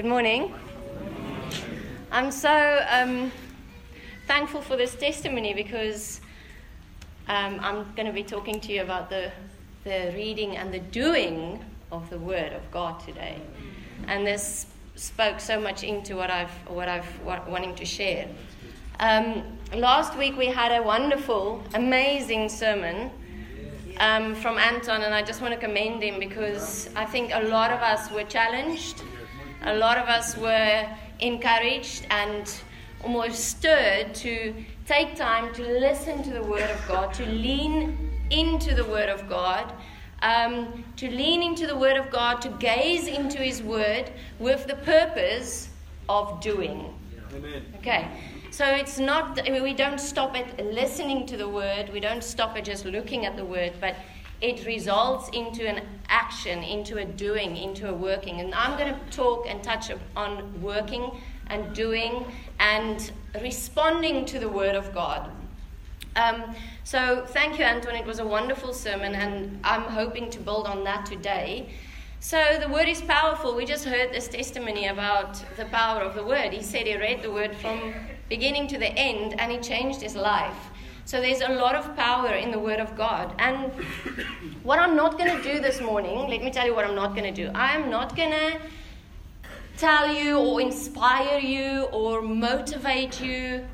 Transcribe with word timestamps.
Good 0.00 0.08
morning. 0.08 0.54
I'm 2.10 2.30
so 2.30 2.86
um, 2.88 3.30
thankful 4.26 4.62
for 4.62 4.74
this 4.74 4.94
testimony 4.94 5.52
because 5.52 6.22
um, 7.28 7.60
I'm 7.60 7.84
going 7.96 8.06
to 8.06 8.12
be 8.14 8.22
talking 8.22 8.60
to 8.60 8.72
you 8.72 8.80
about 8.80 9.10
the, 9.10 9.30
the 9.84 10.10
reading 10.14 10.56
and 10.56 10.72
the 10.72 10.78
doing 10.78 11.62
of 11.92 12.08
the 12.08 12.16
Word 12.16 12.54
of 12.54 12.62
God 12.70 12.98
today. 13.00 13.42
And 14.06 14.26
this 14.26 14.68
spoke 14.94 15.38
so 15.38 15.60
much 15.60 15.82
into 15.82 16.16
what 16.16 16.30
I've, 16.30 16.52
what 16.66 16.88
I've 16.88 17.20
wa- 17.20 17.44
wanting 17.46 17.74
to 17.74 17.84
share. 17.84 18.26
Um, 19.00 19.58
last 19.74 20.16
week 20.16 20.34
we 20.34 20.46
had 20.46 20.72
a 20.72 20.82
wonderful, 20.82 21.62
amazing 21.74 22.48
sermon 22.48 23.10
um, 23.98 24.34
from 24.34 24.56
Anton, 24.56 25.02
and 25.02 25.14
I 25.14 25.20
just 25.20 25.42
want 25.42 25.52
to 25.52 25.60
commend 25.60 26.02
him 26.02 26.18
because 26.18 26.88
I 26.96 27.04
think 27.04 27.32
a 27.34 27.42
lot 27.42 27.70
of 27.70 27.80
us 27.80 28.10
were 28.10 28.24
challenged, 28.24 29.02
a 29.62 29.74
lot 29.74 29.98
of 29.98 30.08
us 30.08 30.36
were 30.36 30.88
encouraged 31.20 32.06
and 32.10 32.52
almost 33.02 33.44
stirred 33.44 34.14
to 34.14 34.54
take 34.86 35.16
time 35.16 35.52
to 35.54 35.62
listen 35.62 36.22
to 36.22 36.30
the 36.30 36.42
Word 36.42 36.70
of 36.70 36.88
God, 36.88 37.14
to 37.14 37.26
lean 37.26 38.10
into 38.30 38.74
the 38.74 38.84
Word 38.84 39.08
of 39.08 39.28
God. 39.28 39.72
Um, 40.22 40.84
to 40.96 41.10
lean 41.10 41.42
into 41.42 41.66
the 41.66 41.76
Word 41.76 41.96
of 41.96 42.10
God, 42.10 42.42
to 42.42 42.50
gaze 42.58 43.06
into 43.06 43.38
His 43.38 43.62
Word 43.62 44.12
with 44.38 44.66
the 44.66 44.74
purpose 44.76 45.70
of 46.10 46.42
doing. 46.42 46.92
Amen. 47.34 47.62
Okay, 47.78 48.08
so 48.50 48.64
it's 48.66 48.98
not, 48.98 49.40
we 49.48 49.72
don't 49.72 50.00
stop 50.00 50.36
at 50.36 50.58
listening 50.66 51.24
to 51.26 51.36
the 51.36 51.48
word, 51.48 51.90
we 51.92 52.00
don't 52.00 52.24
stop 52.24 52.56
at 52.56 52.64
just 52.64 52.84
looking 52.84 53.24
at 53.24 53.36
the 53.36 53.44
word, 53.44 53.72
but 53.80 53.94
it 54.40 54.64
results 54.66 55.28
into 55.30 55.66
an 55.68 55.86
action, 56.08 56.62
into 56.62 56.98
a 56.98 57.04
doing, 57.04 57.56
into 57.56 57.88
a 57.88 57.92
working. 57.92 58.40
And 58.40 58.54
I'm 58.54 58.78
going 58.78 58.94
to 58.94 59.00
talk 59.10 59.46
and 59.48 59.62
touch 59.62 59.90
on 60.16 60.62
working 60.62 61.10
and 61.48 61.74
doing 61.74 62.24
and 62.58 63.10
responding 63.42 64.24
to 64.26 64.38
the 64.38 64.48
word 64.48 64.74
of 64.74 64.94
God. 64.94 65.30
Um, 66.16 66.54
so 66.84 67.24
thank 67.28 67.58
you, 67.58 67.64
Anton. 67.64 67.94
It 67.94 68.06
was 68.06 68.18
a 68.18 68.26
wonderful 68.26 68.72
sermon, 68.72 69.14
and 69.14 69.60
I'm 69.62 69.82
hoping 69.82 70.30
to 70.30 70.40
build 70.40 70.66
on 70.66 70.82
that 70.84 71.06
today. 71.06 71.70
So 72.18 72.58
the 72.60 72.68
word 72.68 72.88
is 72.88 73.00
powerful. 73.00 73.54
We 73.54 73.64
just 73.64 73.84
heard 73.84 74.12
this 74.12 74.28
testimony 74.28 74.88
about 74.88 75.42
the 75.56 75.64
power 75.66 76.02
of 76.02 76.14
the 76.14 76.24
word. 76.24 76.52
He 76.52 76.62
said 76.62 76.86
he 76.86 76.96
read 76.96 77.22
the 77.22 77.30
word 77.30 77.56
from 77.56 77.94
beginning 78.28 78.68
to 78.68 78.78
the 78.78 78.88
end 78.88 79.40
and 79.40 79.50
he 79.50 79.58
changed 79.58 80.02
his 80.02 80.14
life. 80.14 80.69
So 81.10 81.20
there's 81.20 81.40
a 81.40 81.48
lot 81.48 81.74
of 81.74 81.96
power 81.96 82.34
in 82.34 82.52
the 82.52 82.58
word 82.60 82.78
of 82.78 82.96
God. 82.96 83.34
And 83.40 83.72
what 84.62 84.78
I'm 84.78 84.94
not 84.94 85.18
going 85.18 85.36
to 85.36 85.42
do 85.42 85.58
this 85.58 85.80
morning, 85.80 86.28
let 86.28 86.40
me 86.40 86.52
tell 86.52 86.64
you 86.64 86.72
what 86.72 86.84
I'm 86.84 86.94
not 86.94 87.16
going 87.16 87.34
to 87.34 87.44
do. 87.44 87.50
I 87.52 87.74
am 87.74 87.90
not 87.90 88.14
going 88.14 88.30
to 88.30 88.60
tell 89.76 90.14
you 90.14 90.38
or 90.38 90.60
inspire 90.60 91.40
you 91.40 91.88
or 91.90 92.22
motivate 92.22 93.20
you 93.20 93.66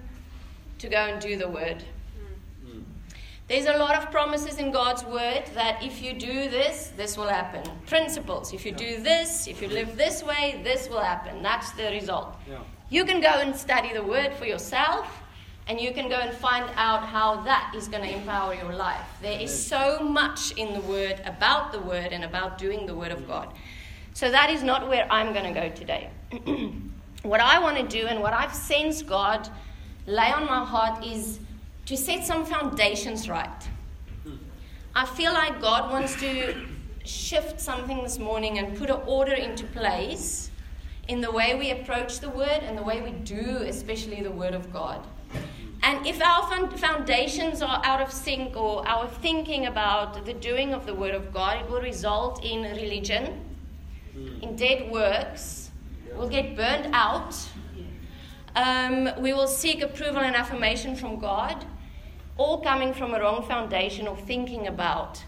to 0.79 0.89
go 0.89 0.97
and 0.97 1.21
do 1.21 1.37
the 1.37 1.47
word. 1.47 1.85
There's 3.49 3.67
a 3.67 3.77
lot 3.77 3.97
of 3.97 4.11
promises 4.11 4.57
in 4.57 4.73
God's 4.73 5.05
word 5.05 5.43
that 5.53 5.83
if 5.83 6.03
you 6.03 6.15
do 6.15 6.49
this, 6.49 6.95
this 6.97 7.19
will 7.19 7.29
happen. 7.29 7.71
Principles. 7.85 8.55
If 8.55 8.65
you 8.65 8.73
do 8.73 9.03
this, 9.03 9.47
if 9.47 9.61
you 9.61 9.69
live 9.69 9.99
this 9.99 10.23
way, 10.23 10.63
this 10.65 10.89
will 10.89 11.03
happen. 11.03 11.43
That's 11.43 11.71
the 11.73 11.91
result. 11.91 12.35
Yeah. 12.49 12.61
You 12.89 13.05
can 13.05 13.21
go 13.21 13.29
and 13.29 13.55
study 13.55 13.93
the 13.93 14.03
word 14.03 14.33
for 14.33 14.47
yourself, 14.47 15.07
and 15.69 15.81
you 15.81 15.93
can 15.93 16.09
go 16.09 16.17
and 16.17 16.37
find 16.37 16.71
out 16.77 17.05
how 17.05 17.41
that 17.43 17.73
is 17.77 17.89
going 17.89 18.03
to 18.03 18.15
empower 18.15 18.55
your 18.55 18.73
life. 18.73 19.05
There 19.21 19.41
is 19.41 19.67
so 19.67 20.01
much 20.01 20.53
in 20.53 20.73
the 20.73 20.81
word 20.81 21.21
about 21.25 21.73
the 21.73 21.81
word 21.81 22.13
and 22.13 22.25
about 22.25 22.57
doing 22.57 22.87
the 22.87 22.95
word 22.95 23.11
of 23.11 23.27
God. 23.27 23.53
So 24.15 24.31
that 24.31 24.49
is 24.49 24.63
not 24.63 24.89
where 24.89 25.11
I'm 25.11 25.33
going 25.33 25.53
to 25.53 25.61
go 25.61 25.69
today. 25.69 26.11
what 27.23 27.41
I 27.41 27.59
want 27.59 27.77
to 27.79 27.87
do 27.87 28.07
and 28.07 28.21
what 28.21 28.33
I've 28.33 28.55
sensed 28.55 29.07
God 29.07 29.49
lay 30.07 30.31
on 30.31 30.47
my 30.47 30.65
heart 30.65 31.05
is 31.05 31.41
to 31.87 31.97
set 31.97 32.25
some 32.25 32.45
foundations 32.45 33.29
right. 33.29 33.69
I 34.95 35.05
feel 35.05 35.33
like 35.33 35.61
God 35.61 35.91
wants 35.91 36.19
to 36.21 36.55
shift 37.05 37.61
something 37.61 38.03
this 38.03 38.19
morning 38.19 38.59
and 38.59 38.77
put 38.77 38.89
an 38.89 39.01
order 39.07 39.35
into 39.35 39.65
place 39.67 40.51
in 41.09 41.21
the 41.21 41.31
way 41.31 41.55
we 41.55 41.71
approach 41.71 42.21
the 42.21 42.31
Word 42.31 42.63
and 42.63 42.77
the 42.77 42.83
way 42.83 43.01
we 43.01 43.11
do, 43.11 43.59
especially 43.67 44.23
the 44.23 44.31
Word 44.31 44.55
of 44.55 44.73
God. 44.73 45.07
And 45.87 46.05
if 46.05 46.21
our 46.21 46.43
foundations 46.77 47.63
are 47.63 47.81
out 47.85 48.01
of 48.01 48.13
sync 48.13 48.57
or 48.57 48.87
our 48.89 49.07
thinking 49.07 49.67
about 49.67 50.27
the 50.27 50.33
doing 50.33 50.75
of 50.75 50.85
the 50.85 50.93
Word 50.93 51.15
of 51.15 51.33
God, 51.33 51.63
it 51.63 51.71
will 51.71 51.81
result 51.81 52.45
in 52.45 52.63
religion, 52.63 53.41
in 54.43 54.57
dead 54.57 54.91
works. 54.91 55.71
We'll 56.13 56.29
get 56.29 56.57
burned 56.57 56.93
out. 56.93 57.37
Um, 58.57 59.11
we 59.21 59.33
will 59.33 59.47
seek 59.47 59.81
approval 59.81 60.23
and 60.23 60.35
affirmation 60.35 60.97
from 60.97 61.21
God, 61.21 61.65
all 62.37 62.63
coming 62.63 62.93
from 62.93 63.15
a 63.15 63.21
wrong 63.21 63.47
foundation 63.47 64.09
of 64.09 64.21
thinking 64.23 64.67
about 64.67 65.23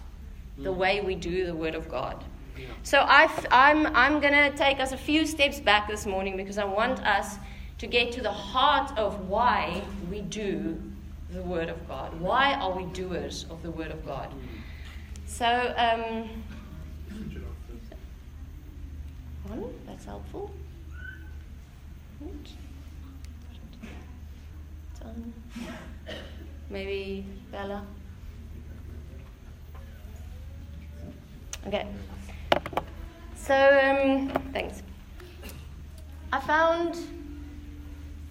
the 0.58 0.72
way 0.72 1.00
we 1.00 1.14
do 1.14 1.46
the 1.46 1.54
Word 1.54 1.76
of 1.76 1.88
God. 1.88 2.24
So 2.82 3.04
I've, 3.06 3.46
I'm, 3.52 3.86
I'm 3.94 4.18
going 4.18 4.32
to 4.32 4.50
take 4.58 4.80
us 4.80 4.90
a 4.90 4.96
few 4.96 5.24
steps 5.24 5.60
back 5.60 5.86
this 5.86 6.04
morning 6.04 6.36
because 6.36 6.58
I 6.58 6.64
want 6.64 6.98
us 7.06 7.36
to 7.78 7.86
get 7.86 8.12
to 8.12 8.20
the 8.20 8.32
heart 8.32 8.96
of 8.98 9.28
why 9.28 9.82
we 10.10 10.20
do 10.22 10.80
the 11.32 11.42
Word 11.42 11.68
of 11.68 11.86
God. 11.88 12.18
Why 12.20 12.54
are 12.54 12.72
we 12.72 12.84
doers 12.92 13.46
of 13.50 13.62
the 13.62 13.70
Word 13.70 13.90
of 13.90 14.04
God? 14.04 14.32
So, 15.26 15.74
um, 15.76 16.28
one, 19.46 19.74
that's 19.86 20.04
helpful. 20.04 20.50
Maybe 26.70 27.24
Bella. 27.50 27.86
Okay. 31.66 31.86
So, 33.34 33.54
um, 33.54 34.28
thanks. 34.52 34.82
I 36.32 36.40
found, 36.40 36.96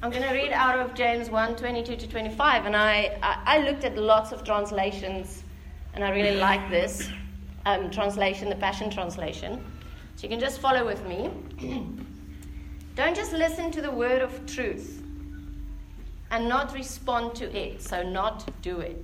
I'm 0.04 0.12
going 0.12 0.22
to 0.22 0.32
read 0.32 0.52
out 0.52 0.78
of 0.78 0.94
James 0.94 1.32
1 1.32 1.56
22 1.56 1.96
to 1.96 2.08
25, 2.08 2.68
and 2.68 2.76
I, 2.76 3.18
I, 3.24 3.58
looked 3.68 3.84
at 3.84 3.98
lots 3.98 4.32
of 4.32 4.44
translations, 4.44 5.44
and 5.96 6.04
I 6.04 6.12
really 6.12 6.38
like 6.38 6.70
this 6.70 7.10
um, 7.66 7.90
translation, 7.90 8.48
the 8.48 8.56
Passion 8.58 8.92
Translation. 8.92 9.66
So 10.16 10.24
you 10.24 10.30
can 10.30 10.40
just 10.40 10.60
follow 10.60 10.86
with 10.86 11.04
me. 11.08 11.32
Don't 12.96 13.16
just 13.16 13.34
listen 13.34 13.72
to 13.72 13.82
the 13.82 13.90
word 13.90 14.22
of 14.22 14.46
truth 14.46 15.02
and 16.30 16.48
not 16.48 16.76
respond 16.76 17.34
to 17.38 17.58
it, 17.58 17.82
so 17.82 18.04
not 18.04 18.48
do 18.62 18.80
it. 18.82 19.04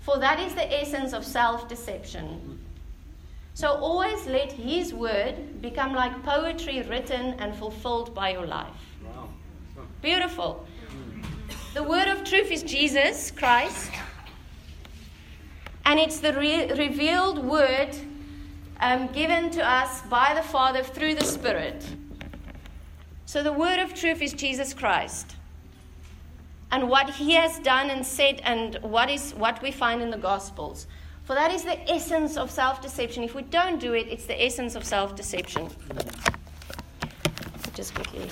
For 0.00 0.18
that 0.18 0.40
is 0.40 0.54
the 0.54 0.80
essence 0.80 1.12
of 1.12 1.26
self 1.26 1.68
deception. 1.68 2.58
So 3.52 3.68
always 3.68 4.26
let 4.26 4.50
His 4.50 4.94
word 4.94 5.60
become 5.60 5.92
like 5.92 6.22
poetry 6.22 6.80
written 6.88 7.34
and 7.34 7.54
fulfilled 7.54 8.14
by 8.14 8.30
your 8.30 8.46
life. 8.46 8.91
Beautiful. 10.02 10.66
The 11.74 11.82
word 11.84 12.08
of 12.08 12.24
truth 12.24 12.50
is 12.50 12.64
Jesus 12.64 13.30
Christ, 13.30 13.92
and 15.84 16.00
it's 16.00 16.18
the 16.18 16.32
re- 16.32 16.72
revealed 16.72 17.38
word 17.38 17.94
um, 18.80 19.06
given 19.12 19.48
to 19.50 19.64
us 19.64 20.02
by 20.02 20.34
the 20.34 20.42
Father 20.42 20.82
through 20.82 21.14
the 21.14 21.24
Spirit. 21.24 21.86
So 23.26 23.44
the 23.44 23.52
word 23.52 23.78
of 23.78 23.94
truth 23.94 24.20
is 24.20 24.32
Jesus 24.32 24.74
Christ. 24.74 25.36
And 26.72 26.88
what 26.88 27.08
he 27.08 27.34
has 27.34 27.60
done 27.60 27.88
and 27.88 28.04
said, 28.04 28.40
and 28.42 28.78
what 28.82 29.08
is 29.08 29.32
what 29.34 29.62
we 29.62 29.70
find 29.70 30.02
in 30.02 30.10
the 30.10 30.18
Gospels. 30.18 30.88
For 31.22 31.34
that 31.34 31.52
is 31.52 31.62
the 31.62 31.78
essence 31.88 32.36
of 32.36 32.50
self 32.50 32.82
deception. 32.82 33.22
If 33.22 33.36
we 33.36 33.42
don't 33.42 33.78
do 33.78 33.92
it, 33.92 34.08
it's 34.08 34.26
the 34.26 34.44
essence 34.44 34.74
of 34.74 34.84
self 34.84 35.14
deception. 35.14 35.70
Just 37.72 37.94
quickly. 37.94 38.28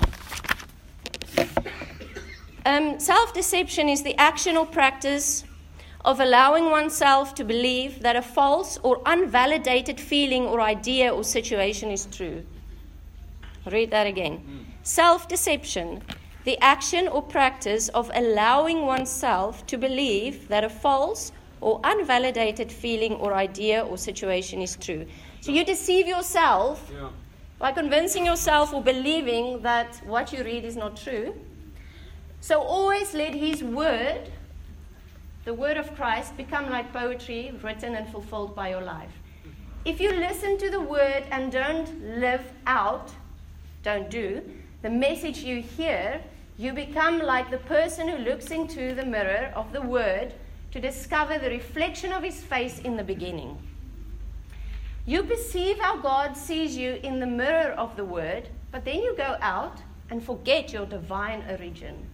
Um, 2.66 3.00
self 3.00 3.32
deception 3.32 3.88
is 3.88 4.02
the 4.02 4.16
action 4.16 4.56
or 4.56 4.66
practice 4.66 5.44
of 6.04 6.20
allowing 6.20 6.70
oneself 6.70 7.34
to 7.34 7.44
believe 7.44 8.00
that 8.02 8.16
a 8.16 8.22
false 8.22 8.78
or 8.82 8.98
unvalidated 9.04 9.98
feeling 10.00 10.44
or 10.44 10.60
idea 10.60 11.12
or 11.12 11.24
situation 11.24 11.90
is 11.90 12.06
true. 12.06 12.44
I'll 13.66 13.72
read 13.72 13.90
that 13.90 14.06
again. 14.06 14.66
Self 14.82 15.28
deception, 15.28 16.02
the 16.44 16.58
action 16.60 17.08
or 17.08 17.22
practice 17.22 17.88
of 17.90 18.10
allowing 18.14 18.86
oneself 18.86 19.66
to 19.66 19.76
believe 19.78 20.48
that 20.48 20.64
a 20.64 20.70
false 20.70 21.32
or 21.60 21.80
unvalidated 21.82 22.72
feeling 22.72 23.12
or 23.14 23.34
idea 23.34 23.82
or 23.84 23.98
situation 23.98 24.62
is 24.62 24.76
true. 24.76 25.06
So 25.42 25.52
you 25.52 25.64
deceive 25.64 26.06
yourself 26.06 26.90
Yeah. 26.92 27.08
by 27.58 27.72
convincing 27.72 28.24
yourself 28.24 28.72
or 28.72 28.82
believing 28.82 29.60
that 29.62 30.00
what 30.06 30.32
you 30.32 30.42
read 30.42 30.64
is 30.64 30.76
not 30.76 30.96
true. 30.96 31.34
So 32.40 32.60
always 32.60 33.14
let 33.14 33.34
His 33.34 33.62
word, 33.62 34.30
the 35.44 35.54
word 35.54 35.76
of 35.76 35.94
Christ, 35.94 36.36
become 36.36 36.70
like 36.70 36.92
poetry 36.92 37.52
written 37.62 37.94
and 37.94 38.08
fulfilled 38.08 38.54
by 38.54 38.70
your 38.70 38.82
life. 38.82 39.12
If 39.84 40.00
you 40.00 40.12
listen 40.12 40.58
to 40.58 40.70
the 40.70 40.80
word 40.80 41.24
and 41.30 41.50
don't 41.50 42.18
live 42.20 42.44
out 42.66 43.10
don't 43.82 44.10
do, 44.10 44.42
the 44.82 44.90
message 44.90 45.38
you 45.38 45.62
hear, 45.62 46.20
you 46.58 46.72
become 46.72 47.18
like 47.18 47.50
the 47.50 47.58
person 47.58 48.08
who 48.08 48.18
looks 48.18 48.50
into 48.50 48.94
the 48.94 49.04
mirror 49.04 49.52
of 49.54 49.72
the 49.72 49.80
Word 49.80 50.34
to 50.72 50.80
discover 50.80 51.38
the 51.38 51.48
reflection 51.48 52.12
of 52.12 52.22
his 52.22 52.42
face 52.42 52.80
in 52.80 52.96
the 52.96 53.02
beginning. 53.02 53.56
You 55.06 55.22
perceive 55.22 55.78
how 55.78 55.96
God 55.96 56.36
sees 56.36 56.76
you 56.76 57.00
in 57.02 57.18
the 57.18 57.26
mirror 57.26 57.72
of 57.72 57.96
the 57.96 58.04
Word, 58.04 58.48
but 58.70 58.84
then 58.84 58.96
you 58.96 59.16
go 59.16 59.36
out 59.40 59.80
and 60.10 60.22
forget 60.22 60.72
your 60.72 60.84
divine 60.84 61.42
origin. 61.48 62.06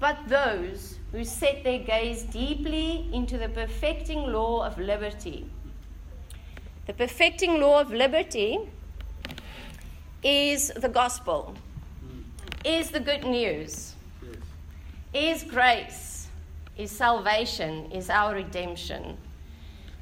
But 0.00 0.18
those 0.28 0.98
who 1.12 1.24
set 1.24 1.62
their 1.64 1.78
gaze 1.78 2.22
deeply 2.24 3.08
into 3.12 3.38
the 3.38 3.48
perfecting 3.48 4.32
law 4.32 4.64
of 4.64 4.78
liberty. 4.78 5.46
The 6.86 6.94
perfecting 6.94 7.60
law 7.60 7.80
of 7.80 7.92
liberty 7.92 8.58
is 10.22 10.72
the 10.74 10.88
gospel, 10.88 11.54
is 12.64 12.90
the 12.90 13.00
good 13.00 13.24
news, 13.24 13.94
is 15.12 15.44
grace, 15.44 16.28
is 16.76 16.90
salvation, 16.90 17.90
is 17.92 18.08
our 18.08 18.34
redemption. 18.34 19.16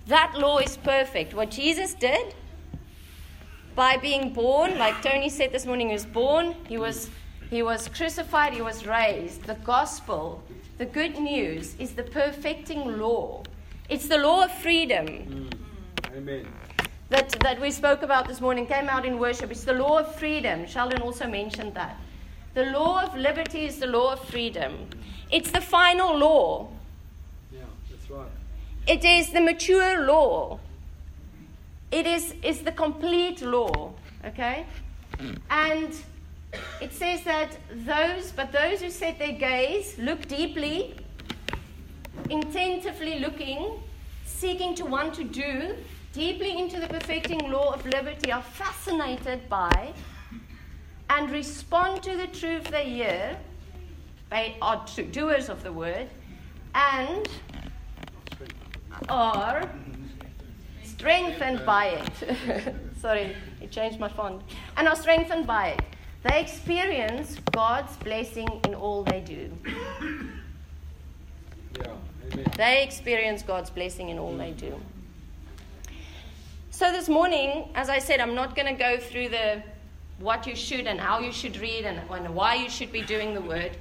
That 0.07 0.35
law 0.39 0.59
is 0.59 0.77
perfect. 0.77 1.35
What 1.35 1.51
Jesus 1.51 1.95
did 1.95 2.35
by 3.75 3.97
being 3.97 4.33
born, 4.33 4.79
like 4.79 5.03
Tony 5.03 5.29
said 5.29 5.53
this 5.53 5.67
morning, 5.67 5.89
he 5.89 5.95
was 5.95 6.07
born, 6.07 6.55
he 6.69 6.79
was, 6.79 7.11
he 7.51 7.63
was 7.63 7.89
crucified, 7.89 8.53
he 8.53 8.63
was 8.63 8.87
raised. 8.87 9.43
The 9.43 9.57
gospel, 9.57 10.43
the 10.79 10.87
good 10.87 11.19
news, 11.19 11.75
is 11.79 11.93
the 11.93 12.05
perfecting 12.05 12.99
law. 12.99 13.43
It's 13.89 14.07
the 14.07 14.19
law 14.19 14.45
of 14.45 14.53
freedom. 14.53 15.07
Mm. 15.07 16.17
Amen. 16.17 16.47
That, 17.09 17.31
that 17.41 17.61
we 17.61 17.73
spoke 17.73 18.03
about 18.03 18.29
this 18.29 18.41
morning 18.41 18.67
came 18.67 18.89
out 18.89 19.05
in 19.05 19.19
worship. 19.19 19.51
It's 19.51 19.65
the 19.65 19.73
law 19.73 19.99
of 19.99 20.15
freedom. 20.15 20.65
Sheldon 20.65 21.03
also 21.03 21.27
mentioned 21.27 21.75
that. 21.75 21.97
The 22.55 22.67
law 22.67 23.03
of 23.03 23.17
liberty 23.17 23.67
is 23.67 23.79
the 23.79 23.89
law 23.89 24.13
of 24.13 24.25
freedom. 24.29 24.89
It's 25.33 25.51
the 25.51 25.61
final 25.61 26.17
law. 26.17 26.69
Yeah, 27.53 27.61
that's 27.91 28.09
right. 28.11 28.29
It 28.87 29.05
is 29.05 29.33
the 29.33 29.41
mature 29.41 30.05
law. 30.07 30.61
It 31.91 32.07
is, 32.07 32.35
is 32.45 32.61
the 32.61 32.73
complete 32.73 33.43
law. 33.43 33.93
Okay? 34.25 34.67
And 35.51 35.93
it 36.81 36.93
says 36.93 37.23
that 37.25 37.57
those, 37.71 38.33
but 38.33 38.53
those 38.53 38.81
who 38.81 38.91
set 38.91 39.19
their 39.19 39.33
gaze, 39.33 39.99
look 39.99 40.27
deeply, 40.27 40.97
intentively 42.29 43.19
looking, 43.19 43.81
seeking 44.25 44.75
to 44.75 44.85
want 44.85 45.15
to 45.15 45.25
do, 45.25 45.75
deeply 46.13 46.59
into 46.59 46.81
the 46.81 46.89
perfecting 46.89 47.51
law 47.51 47.73
of 47.73 47.85
liberty, 47.87 48.33
are 48.33 48.43
fascinated 48.43 49.49
by 49.49 49.93
and 51.11 51.31
respond 51.31 52.03
to 52.03 52.17
the 52.17 52.27
truth 52.29 52.65
they 52.65 52.89
hear, 52.89 53.37
they 54.31 54.57
are 54.63 54.85
doers 55.11 55.49
of 55.49 55.63
the 55.63 55.73
word, 55.73 56.09
and 56.75 57.29
are 59.09 59.69
strengthened 60.85 61.65
by 61.67 61.87
it. 61.87 62.75
Sorry, 63.01 63.35
it 63.61 63.71
changed 63.71 63.99
my 63.99 64.09
font. 64.09 64.43
And 64.77 64.87
are 64.87 64.97
strengthened 64.97 65.47
by 65.47 65.71
it. 65.71 65.81
They 66.23 66.41
experience 66.41 67.37
God's 67.53 67.97
blessing 67.97 68.61
in 68.67 68.75
all 68.75 69.03
they 69.05 69.21
do. 69.21 69.51
Yeah. 71.79 71.95
They 72.57 72.83
experience 72.83 73.43
God's 73.43 73.71
blessing 73.71 74.11
in 74.11 74.19
all 74.19 74.37
they 74.37 74.53
do. 74.53 74.79
So 76.71 76.93
this 76.93 77.09
morning, 77.09 77.69
as 77.75 77.89
I 77.89 77.99
said, 77.99 78.21
I'm 78.21 78.35
not 78.35 78.55
going 78.55 78.69
to 78.69 78.79
go 78.79 78.99
through 78.99 79.31
the 79.31 79.63
what 80.19 80.47
you 80.47 80.55
should 80.55 80.87
and 80.87 81.01
how 81.01 81.19
you 81.19 81.33
should 81.33 81.57
read 81.57 81.85
and, 81.87 81.99
and 82.11 82.35
why 82.35 82.55
you 82.55 82.69
should 82.69 82.93
be 82.93 83.01
doing 83.01 83.33
the 83.33 83.41
word, 83.41 83.77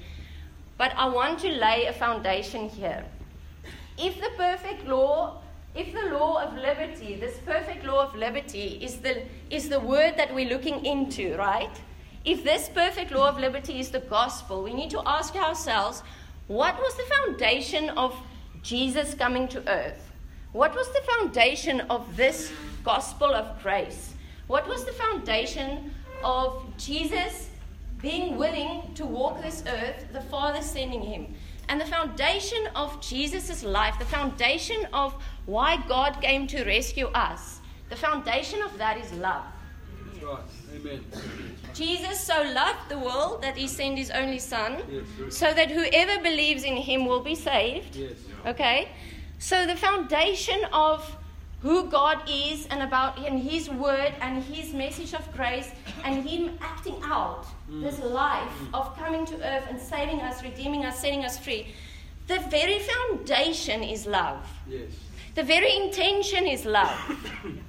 but 0.78 0.94
I 0.96 1.10
want 1.10 1.40
to 1.40 1.50
lay 1.50 1.86
a 1.86 1.94
foundation 1.94 2.70
here. 2.70 3.04
If 3.98 4.16
the 4.22 4.30
perfect 4.38 4.88
law, 4.88 5.42
if 5.76 5.94
the 5.94 6.18
law 6.18 6.42
of 6.42 6.56
liberty, 6.56 7.16
this 7.16 7.38
perfect 7.46 7.84
law 7.84 8.08
of 8.08 8.16
liberty 8.16 8.80
is 8.82 8.98
the 8.98 9.24
is 9.50 9.68
the 9.68 9.80
word 9.82 10.16
that 10.16 10.34
we're 10.34 10.50
looking 10.50 10.86
into, 10.86 11.36
right? 11.36 11.82
If 12.26 12.44
this 12.44 12.70
perfect 12.70 13.12
law 13.12 13.30
of 13.30 13.40
liberty 13.40 13.80
is 13.80 13.90
the 13.90 14.02
gospel, 14.02 14.62
we 14.64 14.74
need 14.74 14.90
to 14.92 15.02
ask 15.06 15.36
ourselves, 15.36 16.04
what 16.48 16.78
was 16.80 16.96
the 16.96 17.04
foundation 17.04 17.90
of 17.92 18.16
Jesus 18.62 19.14
coming 19.14 19.48
to 19.50 19.68
earth? 19.70 20.12
What 20.52 20.76
was 20.76 20.88
the 20.90 21.02
foundation 21.02 21.82
of 21.82 22.18
this 22.18 22.52
gospel 22.84 23.34
of 23.34 23.62
grace? 23.62 24.14
What 24.48 24.68
was 24.68 24.84
the 24.84 24.92
foundation 24.94 25.94
of 26.24 26.66
Jesus 26.78 27.50
being 28.02 28.36
willing 28.36 28.94
to 28.96 29.06
walk 29.06 29.42
this 29.42 29.64
earth, 29.68 30.08
the 30.12 30.22
Father 30.22 30.62
sending 30.62 31.02
him? 31.02 31.34
And 31.70 31.80
the 31.80 31.86
foundation 31.86 32.68
of 32.76 33.00
Jesus' 33.00 33.64
life, 33.64 33.96
the 34.00 34.06
foundation 34.06 34.88
of 34.92 35.14
why 35.46 35.78
God 35.88 36.20
came 36.20 36.48
to 36.48 36.64
rescue 36.64 37.08
us, 37.14 37.60
the 37.90 37.96
foundation 37.96 38.62
of 38.64 38.76
that 38.78 38.98
is 38.98 39.14
love. 39.14 39.46
Right. 40.22 40.40
Amen. 40.76 41.04
Jesus 41.74 42.20
so 42.20 42.42
loved 42.54 42.90
the 42.90 42.98
world 42.98 43.42
that 43.42 43.58
he 43.58 43.68
sent 43.68 43.98
his 43.98 44.12
only 44.12 44.40
son 44.40 44.78
Yes. 44.90 45.38
so 45.38 45.54
that 45.54 45.72
whoever 45.72 46.22
believes 46.22 46.64
in 46.64 46.78
him 46.78 47.06
will 47.06 47.22
be 47.22 47.36
saved. 47.36 47.96
Yes. 47.96 48.12
Okay? 48.46 48.90
So 49.40 49.66
the 49.66 49.76
foundation 49.76 50.60
of 50.74 51.16
who 51.62 51.90
God 51.90 52.18
is 52.30 52.68
and 52.68 52.82
about 52.82 53.18
and 53.20 53.40
his 53.40 53.70
word 53.70 54.14
and 54.22 54.42
his 54.44 54.74
message 54.74 55.14
of 55.14 55.30
grace 55.36 55.72
and 56.04 56.28
him 56.28 56.58
acting 56.62 56.96
out 57.04 57.46
mm. 57.70 57.82
this 57.82 58.00
life 58.00 58.52
of 58.74 58.96
coming 58.98 59.26
to 59.26 59.36
earth 59.36 59.66
and 59.70 59.80
saving 59.80 60.22
us, 60.22 60.42
redeeming 60.42 60.86
us, 60.86 61.00
setting 61.00 61.26
us 61.26 61.38
free. 61.38 61.68
The 62.28 62.40
very 62.50 62.80
foundation 62.80 63.84
is 63.84 64.06
love. 64.06 64.46
Yes. 64.68 64.92
The 65.36 65.44
very 65.44 65.76
intention 65.76 66.46
is 66.48 66.66
love. 66.66 66.98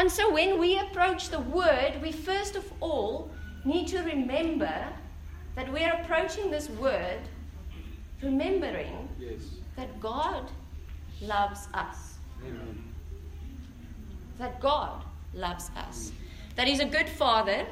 and 0.00 0.10
so 0.10 0.32
when 0.32 0.58
we 0.58 0.78
approach 0.78 1.28
the 1.28 1.40
word, 1.40 1.92
we 2.00 2.10
first 2.10 2.56
of 2.56 2.64
all 2.80 3.30
need 3.66 3.86
to 3.88 3.98
remember 4.00 4.82
that 5.54 5.70
we 5.70 5.84
are 5.84 6.00
approaching 6.00 6.50
this 6.50 6.70
word 6.70 7.20
remembering 8.22 9.10
Yes. 9.18 9.42
that 9.76 10.00
God 10.00 10.50
loves 11.20 11.68
us. 11.74 12.14
Amen. 12.46 12.82
That 14.38 14.58
God 14.58 15.04
loves 15.34 15.70
us. 15.76 16.12
That 16.56 16.66
He's 16.66 16.80
a 16.80 16.86
good 16.86 17.08
Father. 17.08 17.66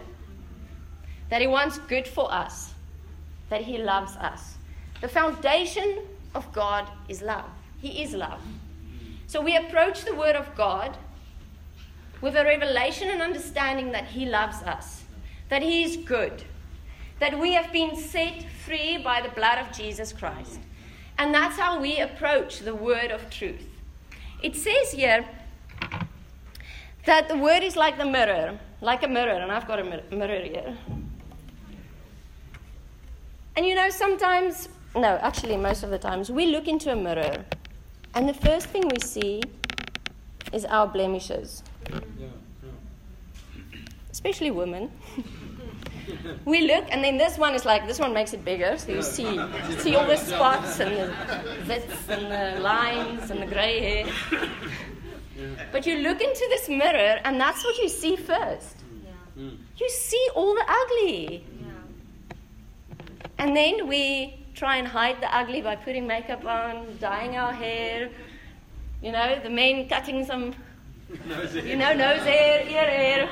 That 1.31 1.41
He 1.41 1.47
wants 1.47 1.79
good 1.79 2.07
for 2.07 2.31
us. 2.31 2.75
That 3.49 3.63
He 3.63 3.79
loves 3.79 4.17
us. 4.17 4.59
The 5.01 5.09
foundation 5.09 6.01
of 6.35 6.53
God 6.53 6.91
is 7.09 7.23
love. 7.23 7.49
He 7.81 8.03
is 8.03 8.13
love. 8.13 8.43
So 9.27 9.41
we 9.41 9.57
approach 9.57 10.05
the 10.05 10.15
Word 10.15 10.37
of 10.37 10.55
God 10.55 10.95
with 12.21 12.37
a 12.37 12.45
revelation 12.45 13.11
and 13.11 13.23
understanding 13.23 13.93
that 13.93 14.07
He 14.07 14.27
loves 14.27 14.63
us, 14.63 15.05
that 15.49 15.63
He 15.63 15.85
is 15.85 15.97
good, 15.97 16.45
that 17.21 17.39
we 17.39 17.53
have 17.53 17.73
been 17.73 17.97
set 17.97 18.45
free 18.65 18.99
by 18.99 19.21
the 19.21 19.29
blood 19.31 19.59
of 19.59 19.77
Jesus 19.77 20.13
Christ. 20.13 20.61
And 21.19 21.35
that's 21.35 21.59
how 21.59 21.81
we 21.81 21.99
approach 21.99 22.61
the 22.61 22.75
Word 22.75 23.11
of 23.11 23.29
truth. 23.31 23.67
It 24.43 24.55
says 24.55 24.93
here 24.93 25.27
that 27.07 27.29
the 27.29 27.37
Word 27.37 27.63
is 27.63 27.77
like 27.77 27.99
the 27.99 28.05
mirror, 28.05 28.59
like 28.81 29.03
a 29.03 29.09
mirror, 29.09 29.33
and 29.33 29.51
I've 29.51 29.67
got 29.67 29.79
a 29.81 29.85
mir- 29.85 30.05
mirror 30.11 30.41
here. 30.41 30.77
And 33.57 33.67
you 33.67 33.75
know, 33.75 33.91
sometimes, 33.91 34.69
no, 34.95 35.19
actually, 35.21 35.57
most 35.57 35.83
of 35.83 35.91
the 35.91 35.99
times, 35.99 36.31
we 36.31 36.47
look 36.47 36.69
into 36.69 36.93
a 36.93 36.97
mirror, 36.97 37.45
and 38.15 38.29
the 38.29 38.35
first 38.35 38.67
thing 38.69 38.87
we 38.87 39.01
see 39.01 39.43
is 40.53 40.65
our 40.65 40.87
blemishes. 40.87 41.65
Especially 44.11 44.51
women. 44.51 44.91
we 46.45 46.67
look, 46.67 46.85
and 46.91 47.05
then 47.05 47.19
this 47.19 47.39
one 47.39 47.55
is 47.55 47.65
like, 47.65 47.87
this 47.87 47.99
one 47.99 48.13
makes 48.13 48.33
it 48.33 48.45
bigger, 48.45 48.77
so 48.77 48.93
you 48.93 49.03
see, 49.03 49.41
see 49.79 49.95
all 49.95 50.07
the 50.07 50.17
spots 50.17 50.81
and 50.81 50.97
the 50.97 51.15
zits 51.67 52.09
and 52.09 52.27
the 52.27 52.61
lines 52.61 53.31
and 53.31 53.41
the 53.41 53.47
grey 53.47 53.81
hair. 53.81 54.07
But 55.71 55.87
you 55.87 55.99
look 55.99 56.21
into 56.21 56.45
this 56.49 56.69
mirror, 56.69 57.21
and 57.25 57.41
that's 57.41 57.65
what 57.65 57.77
you 57.79 57.89
see 57.89 58.17
first. 58.17 58.77
You 59.37 59.89
see 59.89 60.29
all 60.35 60.55
the 60.55 60.65
ugly. 60.67 61.45
And 63.39 63.57
then 63.57 63.87
we 63.87 64.45
try 64.55 64.79
and 64.79 64.89
hide 64.89 65.21
the 65.21 65.33
ugly 65.35 65.63
by 65.63 65.77
putting 65.77 66.07
makeup 66.07 66.45
on, 66.45 66.99
dyeing 67.01 67.37
our 67.37 67.53
hair. 67.53 68.11
You 69.01 69.13
know, 69.13 69.39
the 69.41 69.51
men 69.51 69.89
cutting 69.89 70.25
some, 70.25 70.55
you 71.65 71.77
know, 71.77 71.95
nose 71.95 72.23
hair, 72.23 72.63
ear 72.69 72.91
hair, 72.91 73.29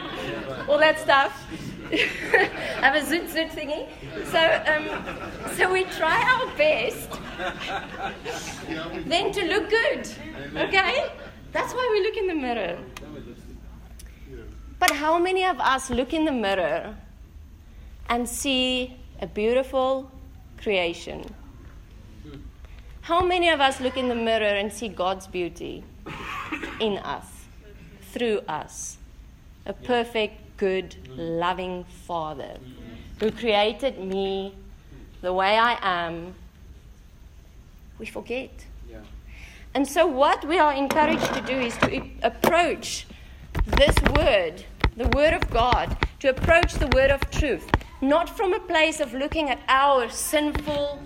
all 0.69 0.79
that 0.79 0.99
stuff. 0.99 1.33
Have 2.81 2.97
a 2.97 3.01
zoot 3.01 3.29
zoot 3.29 3.51
thingy. 3.51 3.87
So, 4.33 4.41
um, 4.73 5.55
so 5.57 5.73
we 5.73 5.85
try 5.85 6.21
our 6.21 6.57
best 6.57 7.11
then 9.07 9.33
to 9.33 9.45
look 9.45 9.71
good. 9.71 10.09
Okay? 10.57 11.11
That's 11.53 11.73
why 11.73 11.89
we 11.93 12.03
look 12.03 12.17
in 12.17 12.27
the 12.27 12.35
mirror. 12.35 12.79
But 14.79 14.91
how 14.91 15.19
many 15.19 15.45
of 15.45 15.61
us 15.61 15.91
look 15.91 16.13
in 16.13 16.25
the 16.25 16.33
mirror 16.33 16.95
and 18.09 18.29
see 18.29 18.97
a 19.21 19.27
beautiful 19.27 20.11
creation? 20.59 21.25
How 23.03 23.25
many 23.25 23.49
of 23.51 23.61
us 23.61 23.81
look 23.81 23.97
in 23.97 24.09
the 24.09 24.15
mirror 24.15 24.57
and 24.61 24.73
see 24.73 24.89
God's 24.89 25.27
beauty 25.29 25.85
in 26.81 26.99
us, 26.99 27.36
through 28.13 28.41
us? 28.49 28.99
A 29.65 29.73
perfect, 29.73 30.57
good, 30.57 30.97
loving 31.17 31.85
Father 31.85 32.59
who 33.21 33.31
created 33.31 33.99
me 33.99 34.55
the 35.23 35.33
way 35.33 35.57
I 35.57 35.79
am. 35.83 36.35
We 37.99 38.07
forget. 38.07 38.51
Yeah. 38.91 38.99
And 39.75 39.87
so, 39.89 40.07
what 40.07 40.47
we 40.47 40.59
are 40.59 40.73
encouraged 40.73 41.33
to 41.35 41.41
do 41.41 41.55
is 41.55 41.77
to 41.79 42.03
approach 42.23 43.07
this 43.79 43.97
word, 44.17 44.65
the 44.97 45.09
word 45.09 45.33
of 45.33 45.49
God, 45.51 45.97
to 46.21 46.29
approach 46.29 46.75
the 46.75 46.89
word 46.89 47.11
of 47.11 47.21
truth, 47.31 47.71
not 48.01 48.29
from 48.29 48.53
a 48.53 48.61
place 48.61 49.01
of 49.01 49.15
looking 49.15 49.49
at 49.49 49.59
our 49.69 50.09
sinful, 50.11 51.01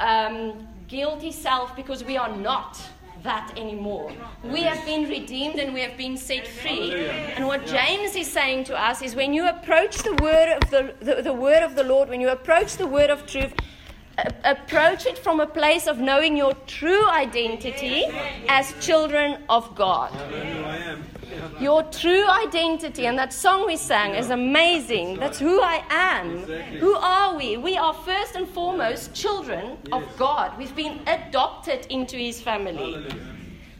um, 0.00 0.68
guilty 0.86 1.32
self, 1.32 1.74
because 1.74 2.04
we 2.04 2.16
are 2.16 2.34
not 2.36 2.78
that 3.22 3.52
anymore. 3.56 4.12
We 4.44 4.62
have 4.62 4.84
been 4.84 5.08
redeemed 5.08 5.58
and 5.58 5.74
we 5.74 5.80
have 5.80 5.96
been 5.96 6.16
set 6.16 6.46
free. 6.46 7.06
And 7.36 7.46
what 7.46 7.66
James 7.66 8.14
is 8.16 8.30
saying 8.30 8.64
to 8.64 8.80
us 8.80 9.02
is 9.02 9.14
when 9.14 9.32
you 9.32 9.48
approach 9.48 9.98
the 9.98 10.14
word 10.14 10.56
of 10.56 10.70
the, 10.70 10.94
the, 11.00 11.22
the 11.22 11.32
word 11.32 11.62
of 11.62 11.74
the 11.74 11.84
Lord, 11.84 12.08
when 12.08 12.20
you 12.20 12.30
approach 12.30 12.76
the 12.76 12.86
word 12.86 13.10
of 13.10 13.26
truth, 13.26 13.54
approach 14.44 15.06
it 15.06 15.18
from 15.18 15.40
a 15.40 15.46
place 15.46 15.86
of 15.86 15.98
knowing 15.98 16.36
your 16.36 16.54
true 16.66 17.08
identity 17.08 18.04
as 18.48 18.74
children 18.80 19.42
of 19.48 19.74
God. 19.74 20.12
Your 21.60 21.82
true 21.84 22.28
identity, 22.28 23.06
and 23.06 23.18
that 23.18 23.32
song 23.32 23.66
we 23.66 23.76
sang 23.76 24.14
is 24.14 24.30
amazing. 24.30 25.18
That's 25.18 25.38
who 25.38 25.60
I 25.60 25.82
am. 25.90 26.38
Who 26.78 26.94
are 26.94 27.36
we? 27.36 27.56
We 27.56 27.76
are 27.76 27.94
first 27.94 28.34
and 28.36 28.48
foremost 28.48 29.14
children 29.14 29.76
of 29.92 30.04
God. 30.16 30.56
We've 30.58 30.74
been 30.74 31.00
adopted 31.06 31.86
into 31.90 32.16
His 32.16 32.40
family. 32.40 33.06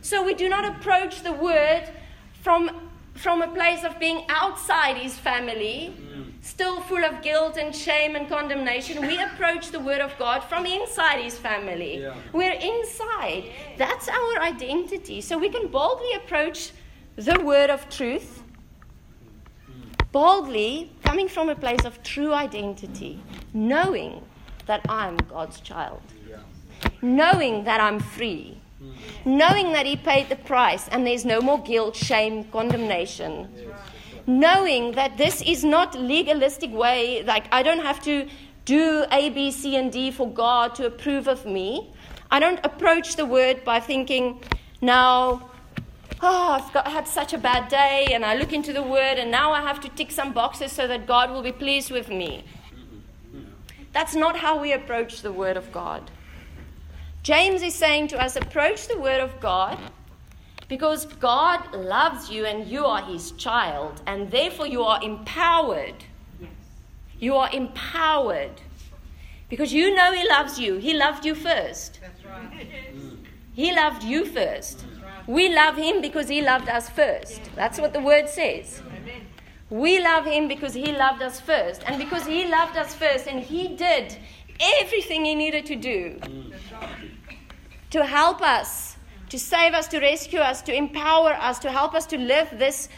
So 0.03 0.25
we 0.25 0.35
do 0.35 0.49
not 0.49 0.65
approach 0.65 1.23
the 1.23 1.33
word 1.33 1.85
from, 2.43 2.88
from 3.19 3.43
a 3.43 3.49
place 3.49 3.85
of 3.85 3.99
being 3.99 4.25
outside 4.29 4.97
His 4.97 5.17
family 5.19 5.95
still 6.41 6.81
full 6.81 7.05
of 7.05 7.21
guilt 7.23 7.57
and 7.57 7.75
shame 7.75 8.17
and 8.17 8.29
condemnation, 8.29 9.07
we 9.07 9.21
approach 9.29 9.71
the 9.71 9.81
Word 9.81 10.01
of 10.01 10.17
God 10.19 10.41
from 10.45 10.67
inside 10.67 11.21
His 11.21 11.37
family. 11.37 12.01
Yeah. 12.01 12.15
We're 12.33 12.53
inside. 12.53 13.51
That's 13.77 14.09
our 14.09 14.41
identity. 14.41 15.21
So 15.21 15.39
we 15.39 15.49
can 15.49 15.69
boldly 15.69 16.13
approach 16.15 16.73
the 17.17 17.39
Word 17.41 17.71
of 17.71 17.89
truth, 17.91 18.43
boldly 20.13 20.93
coming 21.05 21.29
from 21.29 21.49
a 21.49 21.55
place 21.55 21.85
of 21.85 22.03
true 22.03 22.33
identity, 22.33 23.21
knowing 23.53 24.23
that 24.67 24.81
I'm 24.89 25.17
God's 25.17 25.61
child, 25.61 26.03
knowing 27.03 27.65
that 27.65 27.81
I'm 27.81 27.99
free. 27.99 28.58
Knowing 29.25 29.73
that 29.73 29.87
he 29.87 29.97
paid 29.97 30.29
the 30.29 30.37
price 30.37 30.89
and 30.89 31.07
there's 31.07 31.25
no 31.25 31.41
more 31.41 31.61
guilt, 31.63 31.97
shame, 31.97 32.45
condemnation 32.45 33.49
knowing 34.29 34.93
that 34.93 35.17
this 35.17 35.41
is 35.41 35.65
not 35.65 35.95
legalistic 35.99 36.71
way, 36.71 37.23
like 37.25 37.47
I 37.51 37.63
don't 37.63 37.81
have 37.81 37.99
to 38.03 38.29
do 38.67 39.07
A, 39.11 39.31
B, 39.31 39.51
C, 39.51 39.75
and 39.77 39.91
D 39.91 40.11
for 40.11 40.31
God 40.31 40.75
to 40.75 40.87
approve 40.87 41.27
of 41.27 41.47
me. 41.47 41.91
I 42.31 42.39
don't 42.39 42.61
approach 42.63 43.17
the 43.17 43.25
word 43.25 43.65
by 43.65 43.81
thinking, 43.81 44.43
now, 44.83 45.51
oh, 46.21 46.61
I've 46.61 46.71
got, 46.75 46.87
had 46.87 47.09
such 47.09 47.33
a 47.33 47.39
bad 47.39 47.71
day, 47.71 48.09
and 48.11 48.23
I 48.23 48.35
look 48.35 48.53
into 48.53 48.75
the 48.75 48.83
word, 48.83 49.17
and 49.19 49.31
now 49.31 49.51
I 49.53 49.63
have 49.63 49.81
to 49.81 49.89
tick 49.89 50.11
some 50.11 50.35
boxes 50.35 50.73
so 50.73 50.87
that 50.87 51.07
God 51.07 51.31
will 51.31 51.43
be 51.43 51.53
pleased 51.53 51.91
with 51.91 52.11
me. 52.11 52.45
That's 53.95 54.15
not 54.15 54.37
how 54.37 54.61
we 54.61 54.75
approach 54.75 55.23
the 55.23 55.33
word 55.33 55.57
of 55.57 55.73
God. 55.73 56.11
James 57.23 57.63
is 57.63 57.75
saying 57.75 58.09
to 58.09 58.21
us, 58.21 58.37
approach 58.37 58.89
the 58.89 58.99
word 58.99 59.21
of 59.21 59.39
God 59.41 59.79
because 60.69 61.07
God 61.07 61.75
loves 61.75 62.31
you 62.31 62.45
and 62.45 62.67
you 62.69 62.85
are 62.85 63.03
his 63.03 63.33
child, 63.33 64.03
and 64.07 64.31
therefore 64.31 64.67
you 64.67 64.83
are 64.83 65.03
empowered. 65.03 66.05
Yes. 66.41 66.51
You 67.19 67.37
are 67.37 67.49
empowered. 67.53 68.61
Because 69.49 69.73
you 69.73 69.95
know 69.95 70.13
he 70.13 70.29
loves 70.29 70.59
you. 70.59 70.77
He 70.77 70.93
loved 70.93 71.25
you 71.25 71.35
first. 71.35 72.01
That's 72.03 72.25
right. 72.27 72.69
He 73.55 73.75
loved 73.75 74.05
you 74.05 74.27
first. 74.27 74.85
Right. 75.03 75.27
We 75.27 75.55
love 75.55 75.77
him 75.77 76.03
because 76.03 76.29
he 76.29 76.43
loved 76.43 76.69
us 76.69 76.91
first. 76.91 77.41
That's 77.57 77.81
what 77.81 77.95
the 77.95 78.01
word 78.01 78.29
says. 78.29 78.83
We 79.71 80.01
love 80.01 80.27
him 80.27 80.49
because 80.49 80.75
he 80.75 80.93
loved 80.93 81.23
us 81.23 81.41
first. 81.41 81.83
And 81.87 81.99
because 81.99 82.27
he 82.27 82.47
loved 82.47 82.77
us 82.77 82.95
first, 82.95 83.27
and 83.27 83.41
he 83.41 83.69
did 83.69 84.17
everything 84.83 85.25
he 85.25 85.35
needed 85.35 85.65
to 85.67 85.77
do 85.77 86.21
to 87.91 88.05
help 88.05 88.43
us 88.43 88.99
to 89.29 89.39
save 89.39 89.75
us, 89.75 89.87
to 89.89 90.01
rescue 90.01 90.41
us, 90.41 90.63
to 90.63 90.75
empower 90.75 91.33
us, 91.33 91.59
to 91.61 91.71
help 91.71 91.95
us 91.95 92.07
to 92.07 92.19
live 92.19 92.49
this 92.53 92.89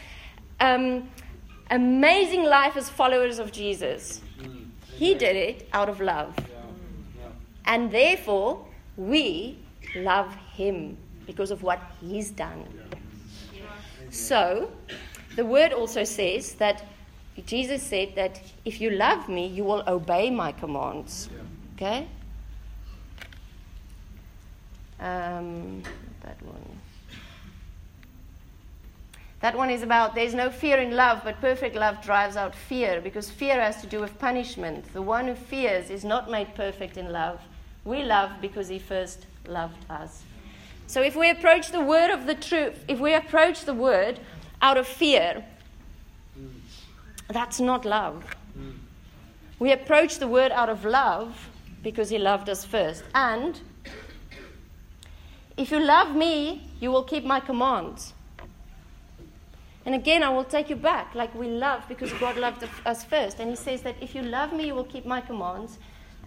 um, 0.59 1.09
amazing 1.69 2.43
life 2.43 2.77
as 2.77 2.89
followers 2.89 3.39
of 3.39 3.51
Jesus. 3.51 4.21
He 4.95 5.13
did 5.15 5.35
it 5.35 5.67
out 5.73 5.89
of 5.89 5.99
love. 5.99 6.35
And 7.65 7.91
therefore, 7.91 8.65
we 8.97 9.57
love 9.95 10.33
Him 10.53 10.97
because 11.25 11.51
of 11.51 11.63
what 11.63 11.81
He's 11.99 12.31
done. 12.31 12.65
So, 14.09 14.71
the 15.35 15.45
word 15.45 15.73
also 15.73 16.03
says 16.03 16.55
that 16.55 16.85
Jesus 17.45 17.81
said 17.81 18.13
that 18.15 18.41
if 18.65 18.81
you 18.81 18.91
love 18.91 19.29
me, 19.29 19.47
you 19.47 19.63
will 19.63 19.83
obey 19.87 20.29
my 20.29 20.51
commands. 20.51 21.29
Okay? 21.75 22.07
Um, 25.01 25.81
that 26.23 26.41
one. 26.43 26.79
That 29.41 29.57
one 29.57 29.71
is 29.71 29.81
about 29.81 30.13
there's 30.13 30.35
no 30.35 30.51
fear 30.51 30.77
in 30.77 30.95
love, 30.95 31.21
but 31.23 31.41
perfect 31.41 31.75
love 31.75 32.03
drives 32.03 32.37
out 32.37 32.53
fear 32.53 33.01
because 33.01 33.29
fear 33.29 33.59
has 33.59 33.81
to 33.81 33.87
do 33.87 33.99
with 33.99 34.17
punishment. 34.19 34.93
The 34.93 35.01
one 35.01 35.27
who 35.27 35.33
fears 35.33 35.89
is 35.89 36.05
not 36.05 36.29
made 36.29 36.53
perfect 36.53 36.95
in 36.95 37.11
love. 37.11 37.41
We 37.83 38.03
love 38.03 38.29
because 38.39 38.67
he 38.67 38.77
first 38.77 39.25
loved 39.47 39.83
us. 39.89 40.21
So 40.85 41.01
if 41.01 41.15
we 41.15 41.31
approach 41.31 41.71
the 41.71 41.79
word 41.79 42.11
of 42.11 42.27
the 42.27 42.35
truth, 42.35 42.83
if 42.87 42.99
we 42.99 43.15
approach 43.15 43.65
the 43.65 43.73
word 43.73 44.19
out 44.61 44.77
of 44.77 44.85
fear, 44.85 45.43
that's 47.29 47.59
not 47.59 47.85
love. 47.85 48.23
We 49.57 49.71
approach 49.71 50.19
the 50.19 50.27
word 50.27 50.51
out 50.51 50.69
of 50.69 50.85
love 50.85 51.49
because 51.81 52.09
he 52.09 52.19
loved 52.19 52.49
us 52.49 52.63
first. 52.65 53.03
And 53.15 53.59
if 55.57 55.71
you 55.71 55.79
love 55.79 56.15
me, 56.15 56.67
you 56.79 56.91
will 56.91 57.03
keep 57.03 57.23
my 57.23 57.39
commands. 57.39 58.13
And 59.85 59.95
again, 59.95 60.21
I 60.23 60.29
will 60.29 60.43
take 60.43 60.69
you 60.69 60.75
back, 60.75 61.15
like 61.15 61.33
we 61.33 61.47
love 61.47 61.83
because 61.87 62.13
God 62.13 62.37
loved 62.37 62.67
us 62.85 63.03
first. 63.03 63.39
And 63.39 63.49
He 63.49 63.55
says 63.55 63.81
that 63.81 63.95
if 63.99 64.13
you 64.13 64.21
love 64.21 64.53
me, 64.53 64.67
you 64.67 64.75
will 64.75 64.83
keep 64.83 65.05
my 65.05 65.21
commands. 65.21 65.79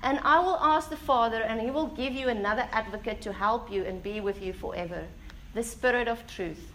And 0.02 0.18
I 0.22 0.38
will 0.40 0.58
ask 0.60 0.90
the 0.90 0.96
Father, 0.96 1.42
and 1.42 1.60
He 1.60 1.70
will 1.70 1.86
give 1.86 2.12
you 2.12 2.28
another 2.28 2.68
advocate 2.72 3.22
to 3.22 3.32
help 3.32 3.70
you 3.70 3.84
and 3.84 4.02
be 4.02 4.20
with 4.20 4.42
you 4.42 4.52
forever 4.52 5.06
the 5.54 5.62
Spirit 5.62 6.08
of 6.08 6.26
truth. 6.26 6.72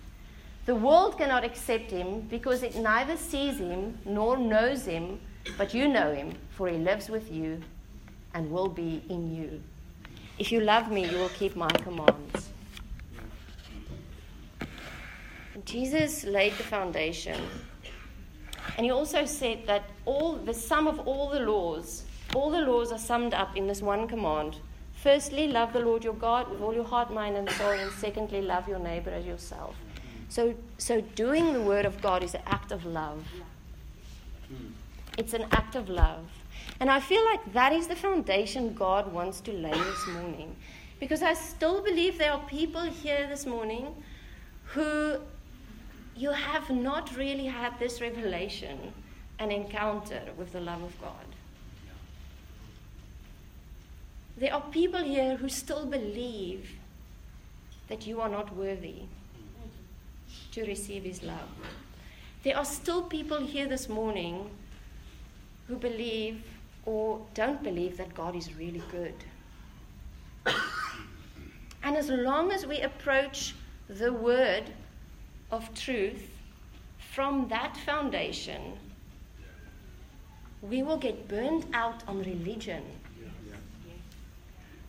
The 0.65 0.75
world 0.75 1.17
cannot 1.17 1.43
accept 1.43 1.91
Him 1.91 2.21
because 2.21 2.63
it 2.63 2.75
neither 2.75 3.17
sees 3.17 3.57
Him 3.57 3.99
nor 4.05 4.37
knows 4.37 4.85
Him, 4.85 5.19
but 5.57 5.73
you 5.73 5.87
know 5.87 6.13
Him, 6.13 6.33
for 6.51 6.69
He 6.69 6.77
lives 6.77 7.09
with 7.09 7.31
you 7.31 7.61
and 8.33 8.49
will 8.49 8.69
be 8.69 9.03
in 9.09 9.35
you. 9.35 9.61
If 10.39 10.53
you 10.53 10.61
love 10.61 10.89
me, 10.89 11.05
you 11.05 11.17
will 11.17 11.29
keep 11.29 11.55
my 11.57 11.67
commands. 11.67 12.49
Jesus 15.65 16.23
laid 16.23 16.53
the 16.53 16.63
foundation. 16.63 17.39
And 18.77 18.85
he 18.85 18.91
also 18.91 19.25
said 19.25 19.67
that 19.67 19.83
all 20.05 20.37
the 20.37 20.53
sum 20.53 20.87
of 20.87 20.99
all 20.99 21.29
the 21.29 21.41
laws, 21.41 22.05
all 22.33 22.49
the 22.49 22.61
laws 22.61 22.93
are 22.93 22.97
summed 22.97 23.33
up 23.33 23.57
in 23.57 23.67
this 23.67 23.81
one 23.81 24.07
command. 24.07 24.55
Firstly, 24.95 25.49
love 25.49 25.73
the 25.73 25.79
Lord 25.79 26.05
your 26.05 26.13
God 26.13 26.49
with 26.49 26.61
all 26.61 26.73
your 26.73 26.85
heart, 26.85 27.13
mind, 27.13 27.35
and 27.35 27.49
soul, 27.51 27.71
and 27.71 27.91
secondly, 27.91 28.41
love 28.41 28.67
your 28.67 28.79
neighbor 28.79 29.09
as 29.09 29.25
yourself. 29.25 29.75
So, 30.29 30.55
so 30.77 31.01
doing 31.01 31.51
the 31.51 31.61
word 31.61 31.85
of 31.85 32.01
God 32.01 32.23
is 32.23 32.33
an 32.33 32.41
act 32.45 32.71
of 32.71 32.85
love. 32.85 33.25
It's 35.17 35.33
an 35.33 35.45
act 35.51 35.75
of 35.75 35.89
love. 35.89 36.25
And 36.79 36.89
I 36.89 36.99
feel 36.99 37.23
like 37.25 37.53
that 37.53 37.73
is 37.73 37.87
the 37.87 37.95
foundation 37.95 38.73
God 38.73 39.11
wants 39.11 39.41
to 39.41 39.51
lay 39.51 39.71
this 39.71 40.07
morning. 40.07 40.55
Because 40.99 41.21
I 41.21 41.33
still 41.33 41.81
believe 41.81 42.17
there 42.17 42.31
are 42.31 42.43
people 42.47 42.81
here 42.83 43.27
this 43.27 43.45
morning 43.45 43.95
who 44.63 45.19
you 46.15 46.31
have 46.31 46.69
not 46.69 47.15
really 47.15 47.45
had 47.45 47.77
this 47.79 48.01
revelation 48.01 48.93
and 49.39 49.51
encounter 49.51 50.21
with 50.37 50.51
the 50.51 50.59
love 50.59 50.83
of 50.83 50.99
God. 51.01 51.25
There 54.37 54.53
are 54.53 54.61
people 54.71 55.03
here 55.03 55.35
who 55.37 55.49
still 55.49 55.85
believe 55.85 56.71
that 57.87 58.05
you 58.05 58.21
are 58.21 58.29
not 58.29 58.55
worthy 58.55 59.03
to 60.51 60.65
receive 60.65 61.03
His 61.03 61.23
love. 61.23 61.49
there 62.43 62.57
are 62.57 62.65
still 62.65 63.03
people 63.03 63.39
here 63.39 63.67
this 63.67 63.89
morning 63.89 64.49
who 65.67 65.75
believe 65.75 66.41
or 66.89 67.21
don't 67.35 67.61
believe 67.61 67.97
that 67.97 68.15
God 68.15 68.35
is 68.35 68.55
really 68.55 68.81
good. 68.89 69.13
And 71.83 71.95
as 71.95 72.09
long 72.09 72.51
as 72.51 72.65
we 72.65 72.81
approach 72.81 73.53
the 73.87 74.11
word 74.11 74.63
of 75.51 75.71
truth 75.75 76.31
from 77.13 77.47
that 77.49 77.77
foundation, 77.77 78.73
we 80.63 80.81
will 80.81 80.97
get 80.97 81.27
burned 81.27 81.67
out 81.73 82.01
on 82.07 82.23
religion. 82.23 82.83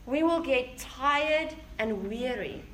We 0.07 0.23
will 0.23 0.40
get 0.40 0.78
tired 0.78 1.54
and 1.78 2.09
weary. 2.09 2.64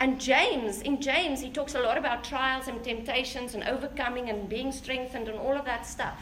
And 0.00 0.20
James, 0.20 0.82
in 0.82 1.00
James, 1.00 1.40
he 1.40 1.50
talks 1.50 1.76
a 1.76 1.80
lot 1.80 1.96
about 1.96 2.24
trials 2.24 2.66
and 2.66 2.82
temptations 2.82 3.54
and 3.54 3.62
overcoming 3.62 4.30
and 4.30 4.48
being 4.48 4.72
strengthened 4.72 5.28
and 5.28 5.38
all 5.38 5.56
of 5.56 5.64
that 5.64 5.86
stuff. 5.86 6.20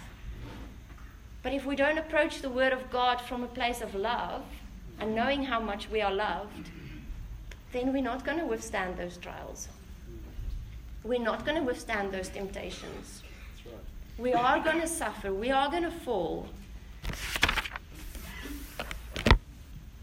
But 1.49 1.55
if 1.55 1.65
we 1.65 1.77
don't 1.77 1.97
approach 1.97 2.43
the 2.43 2.51
Word 2.51 2.75
of 2.75 2.91
God 2.91 3.23
from 3.23 3.43
a 3.43 3.47
place 3.47 3.81
of 3.81 3.95
love 3.95 4.43
and 5.01 5.15
knowing 5.15 5.43
how 5.43 5.59
much 5.59 5.89
we 5.89 6.03
are 6.03 6.13
loved, 6.13 6.69
then 7.73 7.91
we're 7.91 8.03
not 8.03 8.23
going 8.23 8.39
to 8.39 8.45
withstand 8.45 8.99
those 8.99 9.17
trials. 9.17 9.69
We're 11.05 11.23
not 11.23 11.47
going 11.47 11.57
to 11.57 11.63
withstand 11.63 12.13
those 12.13 12.29
temptations. 12.29 13.23
Right. 13.65 13.75
We 14.19 14.35
are 14.35 14.61
going 14.61 14.83
to 14.83 14.87
suffer. 14.87 15.33
We 15.33 15.51
are 15.51 15.71
going 15.71 15.85
to 15.85 15.91
fall. 15.91 16.49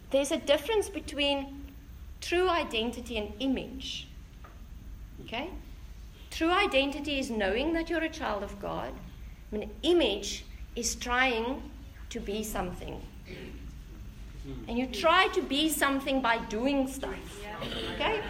There's 0.10 0.32
a 0.32 0.38
difference 0.38 0.90
between 0.90 1.64
true 2.22 2.50
identity 2.50 3.20
and 3.20 3.32
image. 3.40 4.08
Okay? 5.25 5.52
True 6.32 6.50
identity 6.50 7.20
is 7.20 7.30
knowing 7.30 7.74
that 7.74 7.88
you're 7.88 8.04
a 8.04 8.10
child 8.10 8.42
of 8.42 8.60
God. 8.60 8.92
Mean, 9.52 9.70
image 9.84 10.44
is 10.75 10.96
trying 10.96 11.62
to 12.10 12.20
be 12.20 12.44
something. 12.44 13.01
Hmm. 13.27 14.70
And 14.70 14.77
you 14.77 14.86
try 14.88 15.27
to 15.29 15.41
be 15.41 15.70
something 15.70 16.22
by 16.22 16.38
doing 16.50 16.88
stuff. 16.88 17.41
Okay? 17.96 18.22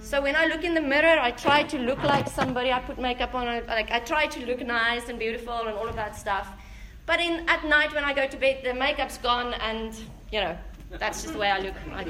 So 0.00 0.22
when 0.22 0.36
I 0.36 0.46
look 0.46 0.62
in 0.62 0.74
the 0.74 0.80
mirror, 0.80 1.18
I 1.18 1.30
try 1.32 1.62
to 1.64 1.78
look 1.78 2.02
like 2.02 2.28
somebody. 2.28 2.72
I 2.72 2.78
put 2.78 2.98
makeup 2.98 3.34
on. 3.34 3.48
I, 3.48 3.60
like 3.60 3.90
I 3.90 3.98
try 4.00 4.26
to 4.26 4.46
look 4.46 4.64
nice 4.64 5.08
and 5.08 5.18
beautiful 5.18 5.54
and 5.54 5.76
all 5.76 5.88
of 5.88 5.96
that 5.96 6.16
stuff. 6.16 6.48
But 7.06 7.20
in 7.20 7.48
at 7.48 7.64
night 7.64 7.94
when 7.94 8.04
I 8.04 8.12
go 8.12 8.26
to 8.26 8.36
bed, 8.36 8.62
the 8.64 8.74
makeup's 8.74 9.18
gone, 9.18 9.54
and 9.54 9.94
you 10.32 10.40
know 10.40 10.56
that's 10.90 11.22
just 11.22 11.34
the 11.34 11.40
way 11.40 11.50
I 11.50 11.60
look. 11.60 11.74
I, 11.92 12.02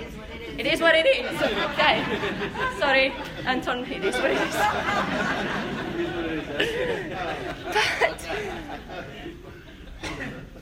it 0.59 0.67
is 0.67 0.81
what 0.81 0.95
it 0.95 1.07
is. 1.07 1.41
Okay. 1.71 2.05
Sorry, 2.79 3.13
Anton. 3.45 3.85
It 3.85 4.05
is 4.05 4.17
what 4.17 4.31
it 4.31 4.41
is. 4.41 4.55
but 7.77 8.96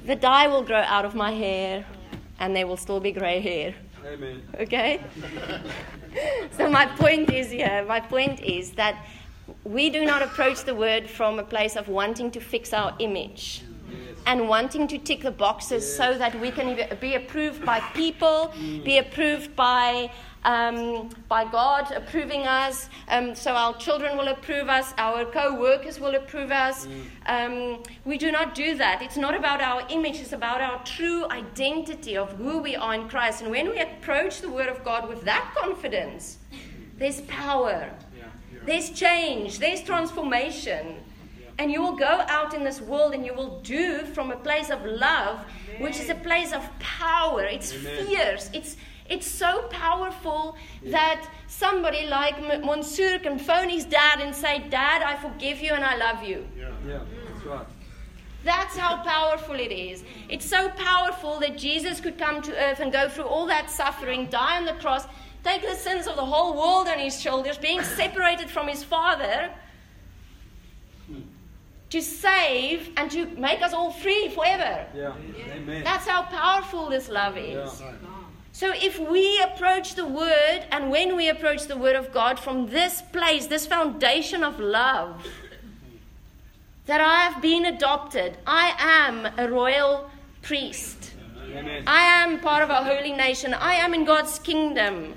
the 0.05 0.17
dye 0.17 0.47
will 0.47 0.63
grow 0.63 0.83
out 0.83 1.05
of 1.05 1.15
my 1.15 1.33
hair, 1.33 1.85
and 2.39 2.55
there 2.55 2.67
will 2.67 2.77
still 2.77 3.01
be 3.01 3.13
grey 3.13 3.41
hair. 3.41 3.75
Amen. 4.07 4.43
Okay? 4.61 5.01
so, 6.57 6.69
my 6.69 6.87
point 6.87 7.33
is 7.33 7.51
here, 7.51 7.85
my 7.89 8.01
point 8.01 8.41
is 8.41 8.73
that 8.73 9.07
we 9.65 9.91
do 9.91 10.05
not 10.05 10.23
approach 10.23 10.65
the 10.65 10.75
word 10.75 11.09
from 11.09 11.39
a 11.39 11.43
place 11.43 11.77
of 11.77 11.89
wanting 11.89 12.31
to 12.31 12.41
fix 12.41 12.73
our 12.73 12.95
image 12.99 13.63
and 14.27 14.49
wanting 14.49 14.89
to 14.89 14.99
tick 14.99 15.23
the 15.23 15.31
boxes 15.31 15.97
so 15.97 16.17
that 16.19 16.39
we 16.41 16.51
can 16.51 16.77
be 17.01 17.15
approved 17.15 17.65
by 17.65 17.81
people, 17.95 18.53
be 18.85 18.99
approved 18.99 19.55
by 19.57 20.11
um, 20.45 21.09
by 21.27 21.45
God 21.51 21.91
approving 21.93 22.43
us, 22.47 22.91
um, 23.09 23.35
so 23.35 23.53
our 23.53 23.75
children 23.79 24.19
will 24.19 24.29
approve 24.29 24.69
us, 24.69 24.93
our 24.99 25.25
co 25.25 25.59
workers 25.59 25.99
will 25.99 26.15
approve 26.17 26.51
us. 26.51 26.87
Um, 27.25 27.83
we 28.05 28.19
do 28.19 28.31
not 28.31 28.55
do 28.55 28.75
that. 28.77 29.01
It's 29.01 29.17
not 29.17 29.35
about 29.35 29.63
our 29.63 29.87
image, 29.89 30.21
it's 30.21 30.33
about 30.33 30.61
our 30.61 30.85
true 30.85 31.25
identity 31.31 32.17
of 32.17 32.33
who 32.33 32.59
we 32.59 32.77
are 32.77 32.95
in 32.95 33.09
Christ. 33.09 33.41
And 33.41 33.51
when 33.51 33.71
we 33.71 33.79
approach 33.79 34.43
the 34.43 34.51
Word 34.51 34.69
of 34.69 34.85
God 34.85 35.09
with 35.09 35.23
that 35.25 35.55
confidence, 35.57 36.37
there's 36.99 37.23
power, 37.23 37.91
Yeah. 38.17 38.25
Yeah. 38.53 38.61
there's 38.67 38.91
change, 38.91 39.59
there's 39.59 39.83
transformation. 39.83 40.97
And 41.59 41.71
you 41.71 41.81
will 41.81 41.97
go 41.97 42.25
out 42.29 42.53
in 42.55 42.65
this 42.65 42.81
world 42.81 43.15
and 43.15 43.25
you 43.25 43.33
will 43.33 43.61
do 43.61 44.05
from 44.07 44.31
a 44.33 44.37
place 44.37 44.71
of 44.71 44.85
love, 44.85 45.45
which 45.79 46.01
is 46.01 46.11
a 46.11 46.15
place 46.15 46.53
of 46.53 46.69
power. 46.81 47.43
It's 47.45 47.73
Amen. 47.73 48.07
fierce. 48.07 48.51
It's 48.53 48.77
it's 49.07 49.27
so 49.27 49.69
powerful 49.69 50.57
that 50.85 51.29
somebody 51.47 52.07
like 52.07 52.39
M- 52.39 52.65
Monsieur 52.65 53.19
can 53.19 53.39
phone 53.39 53.69
his 53.69 53.85
dad 53.85 54.21
and 54.21 54.35
say, 54.35 54.65
Dad, 54.71 55.03
I 55.03 55.17
forgive 55.17 55.61
you 55.61 55.73
and 55.75 55.85
I 55.85 55.97
love 55.97 56.25
you. 56.25 56.47
Yeah. 56.59 56.71
That's 56.87 57.45
mm. 57.45 57.51
right. 57.51 57.67
That's 58.45 58.77
how 58.77 59.03
powerful 59.03 59.55
it 59.55 59.73
is. 59.73 60.05
It's 60.29 60.45
so 60.45 60.69
powerful 60.71 61.41
that 61.41 61.57
Jesus 61.57 62.01
could 62.01 62.19
come 62.19 62.43
to 62.43 62.53
earth 62.63 62.81
and 62.81 62.93
go 62.93 63.09
through 63.09 63.25
all 63.25 63.47
that 63.47 63.71
suffering, 63.71 64.27
die 64.27 64.59
on 64.59 64.67
the 64.67 64.75
cross, 64.75 65.07
take 65.43 65.63
the 65.63 65.75
sins 65.75 66.07
of 66.07 66.17
the 66.17 66.25
whole 66.25 66.55
world 66.55 66.89
on 66.89 66.99
his 66.99 67.21
shoulders, 67.21 67.57
being 67.57 67.83
separated 67.97 68.51
from 68.51 68.69
his 68.69 68.85
Father, 68.85 69.51
to 71.95 72.03
save 72.03 72.91
and 72.97 73.09
to 73.09 73.27
make 73.49 73.63
us 73.63 73.73
all 73.73 73.93
free 73.93 74.29
forever. 74.37 74.85
Yeah. 74.95 75.13
Amen. 75.57 75.85
That's 75.85 76.07
how 76.09 76.23
powerful 76.23 76.91
this 76.91 77.09
love 77.09 77.37
Yeah. 77.37 77.63
is. 77.63 77.83
So 78.61 78.67
if 78.89 78.99
we 78.99 79.25
approach 79.49 79.95
the 79.95 80.09
Word, 80.23 80.61
and 80.73 80.91
when 80.91 81.15
we 81.15 81.29
approach 81.29 81.63
the 81.73 81.77
Word 81.85 81.97
of 82.03 82.07
God 82.13 82.35
from 82.47 82.57
this 82.79 82.95
place, 83.17 83.47
this 83.47 83.65
foundation 83.67 84.43
of 84.43 84.59
love, 84.59 85.25
that 86.87 87.01
I 87.01 87.19
have 87.27 87.41
been 87.41 87.65
adopted, 87.75 88.31
I 88.47 88.67
am 88.79 89.15
a 89.45 89.47
royal 89.49 90.11
priest, 90.43 91.13
Amen. 91.57 91.85
I 91.87 92.03
am 92.23 92.41
part 92.41 92.63
of 92.67 92.71
a 92.71 92.81
holy 92.91 93.13
nation, 93.13 93.55
I 93.55 93.75
am 93.85 93.95
in 93.95 94.05
God's 94.05 94.39
kingdom. 94.51 95.15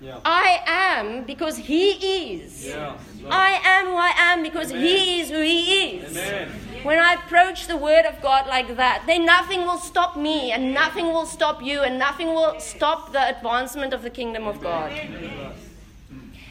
Yeah. 0.00 0.20
I 0.24 0.48
am 0.66 1.24
because 1.24 1.56
He 1.56 1.84
is. 2.32 2.66
Yeah. 2.66 2.98
I 3.30 3.60
am 3.64 3.86
who 3.86 3.96
I 3.96 4.12
am 4.16 4.42
because 4.42 4.70
He 4.70 5.20
is 5.20 5.30
who 5.30 5.40
He 5.40 5.96
is. 5.96 6.16
Amen. 6.16 6.48
When 6.82 6.98
I 6.98 7.14
approach 7.14 7.66
the 7.66 7.76
Word 7.76 8.04
of 8.04 8.20
God 8.22 8.46
like 8.46 8.76
that, 8.76 9.04
then 9.06 9.24
nothing 9.26 9.62
will 9.62 9.78
stop 9.78 10.16
me, 10.16 10.52
and 10.52 10.72
nothing 10.72 11.06
will 11.06 11.26
stop 11.26 11.62
you, 11.62 11.82
and 11.82 11.98
nothing 11.98 12.28
will 12.28 12.60
stop 12.60 13.12
the 13.12 13.36
advancement 13.36 13.92
of 13.92 14.02
the 14.02 14.10
kingdom 14.10 14.46
of 14.46 14.60
God. 14.60 14.92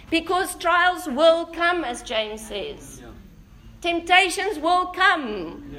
Because 0.09 0.55
trials 0.55 1.07
will 1.07 1.45
come, 1.45 1.83
as 1.83 2.03
James 2.03 2.41
says. 2.41 3.01
Temptations 3.81 4.59
will 4.59 4.87
come. 4.87 5.75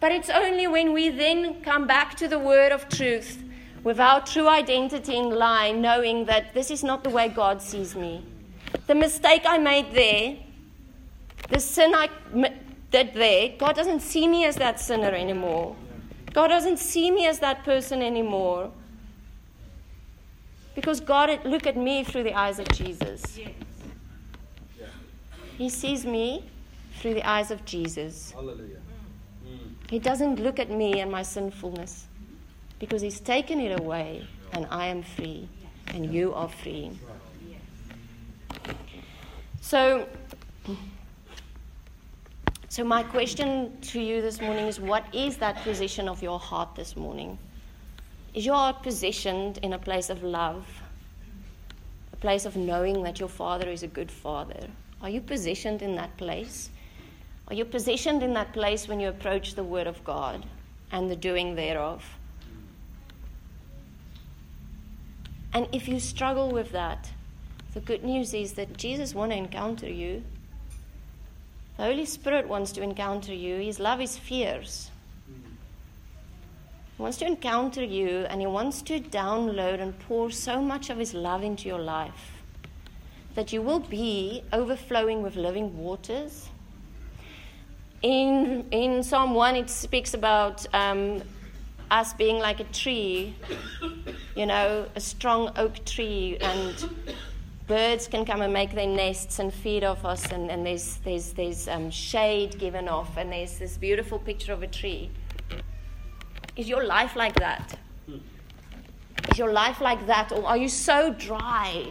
But 0.00 0.12
it's 0.12 0.30
only 0.30 0.66
when 0.66 0.92
we 0.92 1.08
then 1.08 1.62
come 1.62 1.86
back 1.86 2.16
to 2.16 2.28
the 2.28 2.38
word 2.38 2.72
of 2.72 2.88
truth 2.88 3.42
with 3.82 3.98
our 3.98 4.20
true 4.24 4.48
identity 4.48 5.16
in 5.16 5.30
line, 5.30 5.80
knowing 5.80 6.26
that 6.26 6.52
this 6.52 6.70
is 6.70 6.84
not 6.84 7.04
the 7.04 7.10
way 7.10 7.28
God 7.28 7.62
sees 7.62 7.94
me. 7.94 8.24
The 8.86 8.94
mistake 8.94 9.42
I 9.46 9.58
made 9.58 9.92
there, 9.92 10.36
the 11.48 11.60
sin 11.60 11.94
I 11.94 12.08
did 12.90 13.14
there, 13.14 13.52
God 13.58 13.76
doesn't 13.76 14.00
see 14.00 14.26
me 14.26 14.44
as 14.44 14.56
that 14.56 14.80
sinner 14.80 15.10
anymore. 15.10 15.76
God 16.32 16.48
doesn't 16.48 16.78
see 16.78 17.10
me 17.10 17.26
as 17.26 17.40
that 17.40 17.64
person 17.64 18.02
anymore. 18.02 18.70
Because 20.74 21.00
God 21.00 21.44
look 21.44 21.66
at 21.66 21.76
me 21.76 22.04
through 22.04 22.22
the 22.22 22.34
eyes 22.34 22.58
of 22.58 22.68
Jesus. 22.68 23.38
He 25.58 25.68
sees 25.68 26.06
me 26.06 26.44
through 27.00 27.14
the 27.14 27.28
eyes 27.28 27.50
of 27.50 27.64
Jesus. 27.64 28.32
He 29.88 29.98
doesn't 29.98 30.38
look 30.38 30.58
at 30.58 30.70
me 30.70 31.00
and 31.00 31.10
my 31.10 31.22
sinfulness 31.22 32.06
because 32.78 33.02
He's 33.02 33.20
taken 33.20 33.60
it 33.60 33.78
away 33.78 34.26
and 34.52 34.66
I 34.70 34.86
am 34.86 35.02
free 35.02 35.48
and 35.88 36.12
you 36.14 36.32
are 36.32 36.48
free. 36.48 36.92
So, 39.70 40.08
so 42.68 42.82
my 42.82 43.04
question 43.04 43.80
to 43.82 44.00
you 44.00 44.20
this 44.20 44.40
morning 44.40 44.66
is 44.66 44.80
what 44.80 45.04
is 45.14 45.36
that 45.36 45.62
position 45.62 46.08
of 46.08 46.20
your 46.24 46.40
heart 46.40 46.74
this 46.74 46.96
morning? 46.96 47.38
Is 48.34 48.44
your 48.44 48.56
heart 48.56 48.82
positioned 48.82 49.58
in 49.58 49.74
a 49.74 49.78
place 49.78 50.10
of 50.10 50.24
love? 50.24 50.66
A 52.12 52.16
place 52.16 52.46
of 52.46 52.56
knowing 52.56 53.04
that 53.04 53.20
your 53.20 53.28
Father 53.28 53.68
is 53.68 53.84
a 53.84 53.86
good 53.86 54.10
Father? 54.10 54.66
Are 55.02 55.08
you 55.08 55.20
positioned 55.20 55.82
in 55.82 55.94
that 55.94 56.16
place? 56.16 56.70
Are 57.46 57.54
you 57.54 57.64
positioned 57.64 58.24
in 58.24 58.34
that 58.34 58.52
place 58.52 58.88
when 58.88 58.98
you 58.98 59.08
approach 59.08 59.54
the 59.54 59.62
Word 59.62 59.86
of 59.86 60.02
God 60.02 60.44
and 60.90 61.08
the 61.08 61.14
doing 61.14 61.54
thereof? 61.54 62.04
And 65.54 65.68
if 65.70 65.86
you 65.86 66.00
struggle 66.00 66.50
with 66.50 66.72
that, 66.72 67.08
the 67.74 67.80
good 67.80 68.04
news 68.04 68.34
is 68.34 68.54
that 68.54 68.76
Jesus 68.76 69.14
wants 69.14 69.34
to 69.34 69.38
encounter 69.38 69.88
you. 69.88 70.22
The 71.76 71.84
Holy 71.84 72.04
Spirit 72.04 72.48
wants 72.48 72.72
to 72.72 72.82
encounter 72.82 73.34
you. 73.34 73.56
His 73.58 73.80
love 73.80 74.00
is 74.00 74.18
fierce. 74.18 74.90
He 76.96 77.02
wants 77.02 77.18
to 77.18 77.26
encounter 77.26 77.82
you 77.82 78.26
and 78.28 78.40
He 78.40 78.46
wants 78.46 78.82
to 78.82 79.00
download 79.00 79.80
and 79.80 79.98
pour 80.00 80.30
so 80.30 80.60
much 80.60 80.90
of 80.90 80.98
His 80.98 81.14
love 81.14 81.42
into 81.42 81.68
your 81.68 81.78
life 81.78 82.32
that 83.34 83.52
you 83.52 83.62
will 83.62 83.80
be 83.80 84.42
overflowing 84.52 85.22
with 85.22 85.36
living 85.36 85.78
waters 85.78 86.50
in, 88.02 88.66
in 88.70 89.02
Psalm 89.02 89.34
1, 89.34 89.56
it 89.56 89.70
speaks 89.70 90.14
about 90.14 90.66
um, 90.74 91.22
us 91.90 92.14
being 92.14 92.38
like 92.38 92.60
a 92.60 92.64
tree, 92.64 93.34
you 94.34 94.46
know, 94.46 94.86
a 94.94 95.00
strong 95.00 95.52
oak 95.56 95.84
tree, 95.84 96.38
and 96.40 96.88
birds 97.70 98.08
can 98.08 98.24
come 98.24 98.42
and 98.42 98.52
make 98.52 98.72
their 98.72 98.88
nests 98.88 99.38
and 99.38 99.54
feed 99.54 99.84
off 99.84 100.04
us, 100.04 100.32
and, 100.32 100.50
and 100.50 100.66
there's, 100.66 100.96
there's, 101.04 101.32
there's 101.34 101.68
um, 101.68 101.88
shade 101.88 102.58
given 102.58 102.88
off, 102.88 103.16
and 103.16 103.30
there's 103.30 103.58
this 103.58 103.76
beautiful 103.76 104.18
picture 104.18 104.52
of 104.52 104.64
a 104.64 104.66
tree. 104.66 105.08
Is 106.56 106.68
your 106.68 106.84
life 106.84 107.14
like 107.14 107.36
that? 107.36 107.78
Is 109.30 109.38
your 109.38 109.52
life 109.52 109.80
like 109.80 110.04
that? 110.08 110.32
Or 110.32 110.44
are 110.44 110.56
you 110.56 110.68
so 110.68 111.14
dry? 111.14 111.86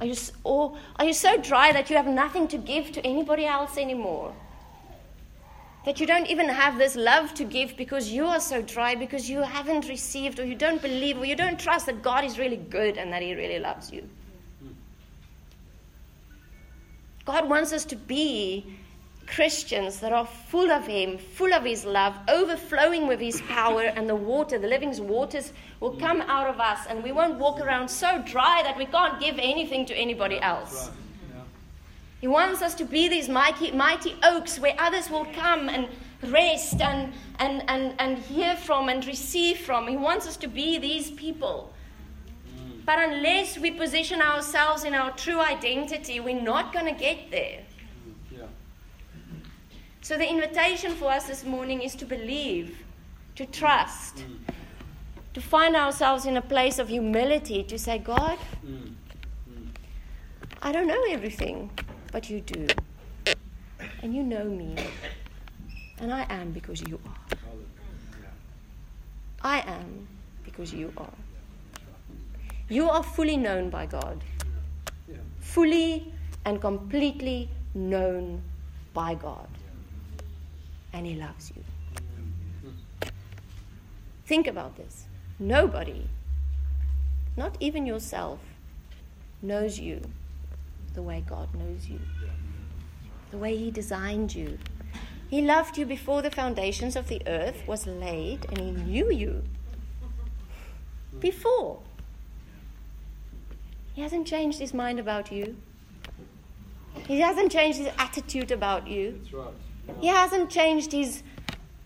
Are 0.00 0.06
you, 0.06 0.16
or 0.44 0.76
are 0.96 1.06
you 1.06 1.14
so 1.14 1.38
dry 1.38 1.72
that 1.72 1.88
you 1.88 1.96
have 1.96 2.06
nothing 2.06 2.46
to 2.48 2.58
give 2.58 2.92
to 2.92 3.00
anybody 3.06 3.46
else 3.46 3.78
anymore? 3.78 4.34
That 5.86 5.98
you 5.98 6.06
don't 6.06 6.26
even 6.26 6.50
have 6.50 6.76
this 6.76 6.94
love 6.94 7.32
to 7.40 7.44
give 7.44 7.74
because 7.78 8.10
you 8.10 8.26
are 8.26 8.38
so 8.38 8.60
dry, 8.60 8.96
because 8.96 9.30
you 9.30 9.40
haven't 9.40 9.88
received, 9.88 10.38
or 10.40 10.44
you 10.44 10.54
don't 10.54 10.82
believe, 10.82 11.16
or 11.16 11.24
you 11.24 11.36
don't 11.36 11.58
trust 11.58 11.86
that 11.86 12.02
God 12.02 12.22
is 12.22 12.38
really 12.38 12.58
good 12.58 12.98
and 12.98 13.10
that 13.14 13.22
He 13.22 13.34
really 13.34 13.58
loves 13.58 13.90
you. 13.90 14.06
God 17.30 17.48
wants 17.48 17.72
us 17.72 17.84
to 17.84 17.94
be 17.94 18.66
Christians 19.28 20.00
that 20.00 20.12
are 20.12 20.26
full 20.26 20.68
of 20.72 20.84
Him, 20.84 21.16
full 21.16 21.54
of 21.54 21.62
His 21.62 21.84
love, 21.84 22.16
overflowing 22.28 23.06
with 23.06 23.20
His 23.20 23.40
power, 23.42 23.82
and 23.82 24.08
the 24.08 24.16
water, 24.16 24.58
the 24.58 24.66
living 24.66 24.92
waters, 25.06 25.52
will 25.78 25.92
come 25.92 26.22
out 26.22 26.48
of 26.48 26.58
us, 26.58 26.80
and 26.88 27.04
we 27.04 27.12
won't 27.12 27.38
walk 27.38 27.60
around 27.60 27.88
so 27.88 28.20
dry 28.26 28.62
that 28.64 28.76
we 28.76 28.84
can't 28.84 29.20
give 29.20 29.36
anything 29.38 29.86
to 29.86 29.94
anybody 29.94 30.40
else. 30.40 30.90
He 32.20 32.26
wants 32.26 32.62
us 32.62 32.74
to 32.74 32.84
be 32.84 33.06
these 33.06 33.28
mighty, 33.28 33.70
mighty 33.70 34.16
oaks 34.24 34.58
where 34.58 34.74
others 34.76 35.08
will 35.08 35.26
come 35.26 35.68
and 35.68 35.86
rest 36.24 36.80
and, 36.80 37.12
and, 37.38 37.62
and, 37.68 37.94
and 38.00 38.18
hear 38.18 38.56
from 38.56 38.88
and 38.88 39.06
receive 39.06 39.58
from. 39.58 39.86
He 39.86 39.96
wants 39.96 40.26
us 40.26 40.36
to 40.38 40.48
be 40.48 40.78
these 40.78 41.12
people. 41.12 41.72
But 42.90 43.08
unless 43.08 43.56
we 43.56 43.70
position 43.70 44.20
ourselves 44.20 44.82
in 44.82 44.94
our 44.94 45.12
true 45.12 45.38
identity, 45.38 46.18
we're 46.18 46.42
not 46.42 46.72
going 46.72 46.86
to 46.86 47.00
get 47.00 47.30
there. 47.30 47.60
So, 50.00 50.16
the 50.16 50.28
invitation 50.28 50.96
for 50.96 51.12
us 51.12 51.28
this 51.28 51.44
morning 51.44 51.82
is 51.82 51.94
to 51.94 52.04
believe, 52.04 52.78
to 53.36 53.46
trust, 53.46 54.24
to 55.34 55.40
find 55.40 55.76
ourselves 55.76 56.26
in 56.26 56.36
a 56.36 56.42
place 56.42 56.80
of 56.80 56.88
humility, 56.88 57.62
to 57.62 57.78
say, 57.78 57.98
God, 57.98 58.38
I 60.60 60.72
don't 60.72 60.88
know 60.88 61.04
everything 61.10 61.70
but 62.10 62.28
you 62.28 62.40
do. 62.40 62.66
And 64.02 64.12
you 64.12 64.24
know 64.24 64.46
me. 64.46 64.74
And 66.00 66.12
I 66.12 66.26
am 66.28 66.50
because 66.50 66.80
you 66.88 66.98
are. 67.06 67.38
I 69.42 69.60
am 69.60 70.08
because 70.42 70.74
you 70.74 70.92
are. 70.96 71.14
You 72.70 72.88
are 72.88 73.02
fully 73.02 73.36
known 73.36 73.68
by 73.68 73.86
God. 73.86 74.22
Fully 75.40 76.12
and 76.44 76.60
completely 76.60 77.50
known 77.74 78.42
by 78.94 79.16
God. 79.16 79.48
And 80.92 81.04
He 81.04 81.16
loves 81.16 81.52
you. 81.54 83.10
Think 84.24 84.46
about 84.46 84.76
this. 84.76 85.06
Nobody, 85.40 86.06
not 87.36 87.56
even 87.58 87.86
yourself, 87.86 88.38
knows 89.42 89.80
you 89.80 90.00
the 90.94 91.02
way 91.02 91.24
God 91.28 91.52
knows 91.54 91.88
you, 91.88 91.98
the 93.32 93.38
way 93.38 93.56
He 93.56 93.72
designed 93.72 94.32
you. 94.32 94.58
He 95.28 95.42
loved 95.42 95.76
you 95.76 95.86
before 95.86 96.22
the 96.22 96.30
foundations 96.30 96.94
of 96.94 97.08
the 97.08 97.22
earth 97.26 97.66
was 97.66 97.88
laid, 97.88 98.46
and 98.48 98.58
He 98.58 98.70
knew 98.70 99.10
you 99.10 99.42
before. 101.18 101.80
He 104.00 104.04
hasn't 104.04 104.26
changed 104.26 104.58
His 104.60 104.72
mind 104.72 104.98
about 104.98 105.30
you. 105.30 105.58
He 107.06 107.20
hasn't 107.20 107.52
changed 107.52 107.76
His 107.76 107.88
attitude 107.98 108.50
about 108.50 108.88
you. 108.88 109.20
He 110.00 110.06
hasn't 110.06 110.48
changed 110.48 110.92
His 110.92 111.22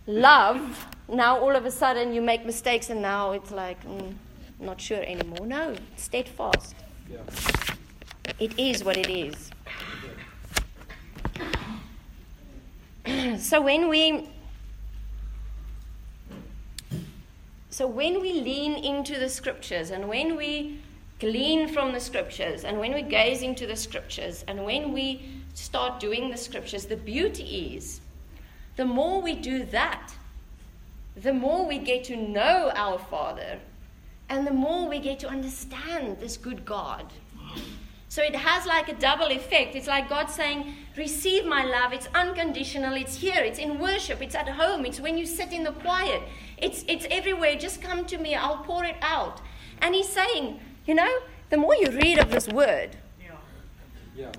love. 0.07 0.87
Now 1.09 1.41
all 1.41 1.57
of 1.57 1.67
a 1.67 1.73
sudden 1.73 2.15
you 2.15 2.23
make 2.23 2.47
mistakes, 2.47 2.89
and 2.89 3.03
now 3.03 3.33
it's 3.33 3.51
like, 3.51 3.85
mm, 3.85 4.15
not 4.61 4.81
sure 4.81 5.03
anymore. 5.03 5.45
No, 5.45 5.75
steadfast. 5.97 6.77
Yeah. 7.11 7.19
It 8.39 8.57
is 8.61 8.85
what 8.85 8.97
it 8.97 9.11
is. 9.11 9.51
so 13.45 13.61
when 13.61 13.89
we 13.89 14.29
so 17.71 17.89
when 17.89 18.21
we 18.21 18.35
lean 18.35 18.75
into 18.77 19.19
the 19.19 19.29
scriptures 19.29 19.91
and 19.91 20.09
when 20.09 20.37
we 20.37 20.79
glean 21.21 21.69
from 21.69 21.93
the 21.93 22.01
scriptures 22.01 22.65
and 22.65 22.79
when 22.79 22.93
we 22.93 23.03
gaze 23.03 23.43
into 23.43 23.67
the 23.67 23.77
scriptures 23.77 24.45
and 24.49 24.65
when 24.65 24.93
we 24.93 25.23
start 25.55 26.01
doing 26.01 26.31
the 26.31 26.37
scriptures 26.37 26.87
the 26.87 26.97
beauty 26.97 27.75
is 27.77 28.01
the 28.77 28.85
more 28.85 29.23
we 29.23 29.35
do 29.35 29.65
that 29.65 30.13
the 31.17 31.33
more 31.33 31.67
we 31.67 31.79
get 31.79 32.05
to 32.05 32.17
know 32.17 32.73
our 32.75 32.99
father 32.99 33.59
and 34.29 34.47
the 34.47 34.53
more 34.53 34.89
we 34.89 34.99
get 34.99 35.19
to 35.19 35.29
understand 35.29 36.19
this 36.19 36.37
good 36.37 36.65
god 36.65 37.07
so 38.15 38.23
it 38.23 38.37
has 38.37 38.65
like 38.65 38.89
a 38.89 38.95
double 38.95 39.27
effect. 39.27 39.75
It's 39.75 39.89
like 39.89 40.09
God 40.09 40.31
saying, 40.31 40.73
Receive 40.97 41.45
my 41.45 41.65
love. 41.65 41.93
It's 41.93 42.07
unconditional. 42.15 42.95
It's 42.95 43.17
here. 43.17 43.43
It's 43.43 43.59
in 43.59 43.81
worship. 43.81 44.23
It's 44.23 44.37
at 44.37 44.49
home. 44.49 44.87
It's 44.87 45.01
when 45.01 45.19
you 45.19 45.27
sit 45.27 45.53
in 45.53 45.65
the 45.65 45.73
quiet. 45.73 46.23
It's, 46.57 46.85
it's 46.87 47.09
everywhere. 47.11 47.57
Just 47.57 47.83
come 47.83 48.05
to 48.05 48.17
me. 48.17 48.37
I'll 48.37 48.59
pour 48.59 48.85
it 48.85 48.95
out. 49.03 49.41
And 49.81 49.97
He's 49.97 50.09
saying, 50.09 50.61
You 50.87 50.95
know, 50.95 51.19
the 51.51 51.57
more 51.57 51.75
you 51.75 51.91
read 51.91 52.19
of 52.19 52.31
this 52.31 52.49
word, 52.49 52.97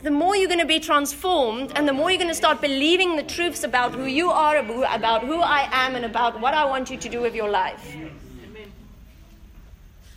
the 0.04 0.12
more 0.12 0.36
you're 0.36 0.48
going 0.48 0.60
to 0.60 0.66
be 0.66 0.80
transformed 0.80 1.74
and 1.76 1.88
the 1.88 1.94
more 1.94 2.10
you're 2.10 2.20
going 2.20 2.30
to 2.30 2.36
start 2.36 2.62
believing 2.62 3.18
the 3.18 3.24
truths 3.24 3.64
about 3.64 3.94
who 3.94 4.06
you 4.06 4.30
are, 4.30 4.58
about 4.58 5.24
who 5.24 5.42
I 5.42 5.68
am, 5.72 5.96
and 5.96 6.06
about 6.06 6.40
what 6.40 6.54
I 6.54 6.66
want 6.66 6.90
you 6.90 6.98
to 6.98 7.10
do 7.10 7.22
with 7.22 7.36
your 7.36 7.50
life. 7.50 7.96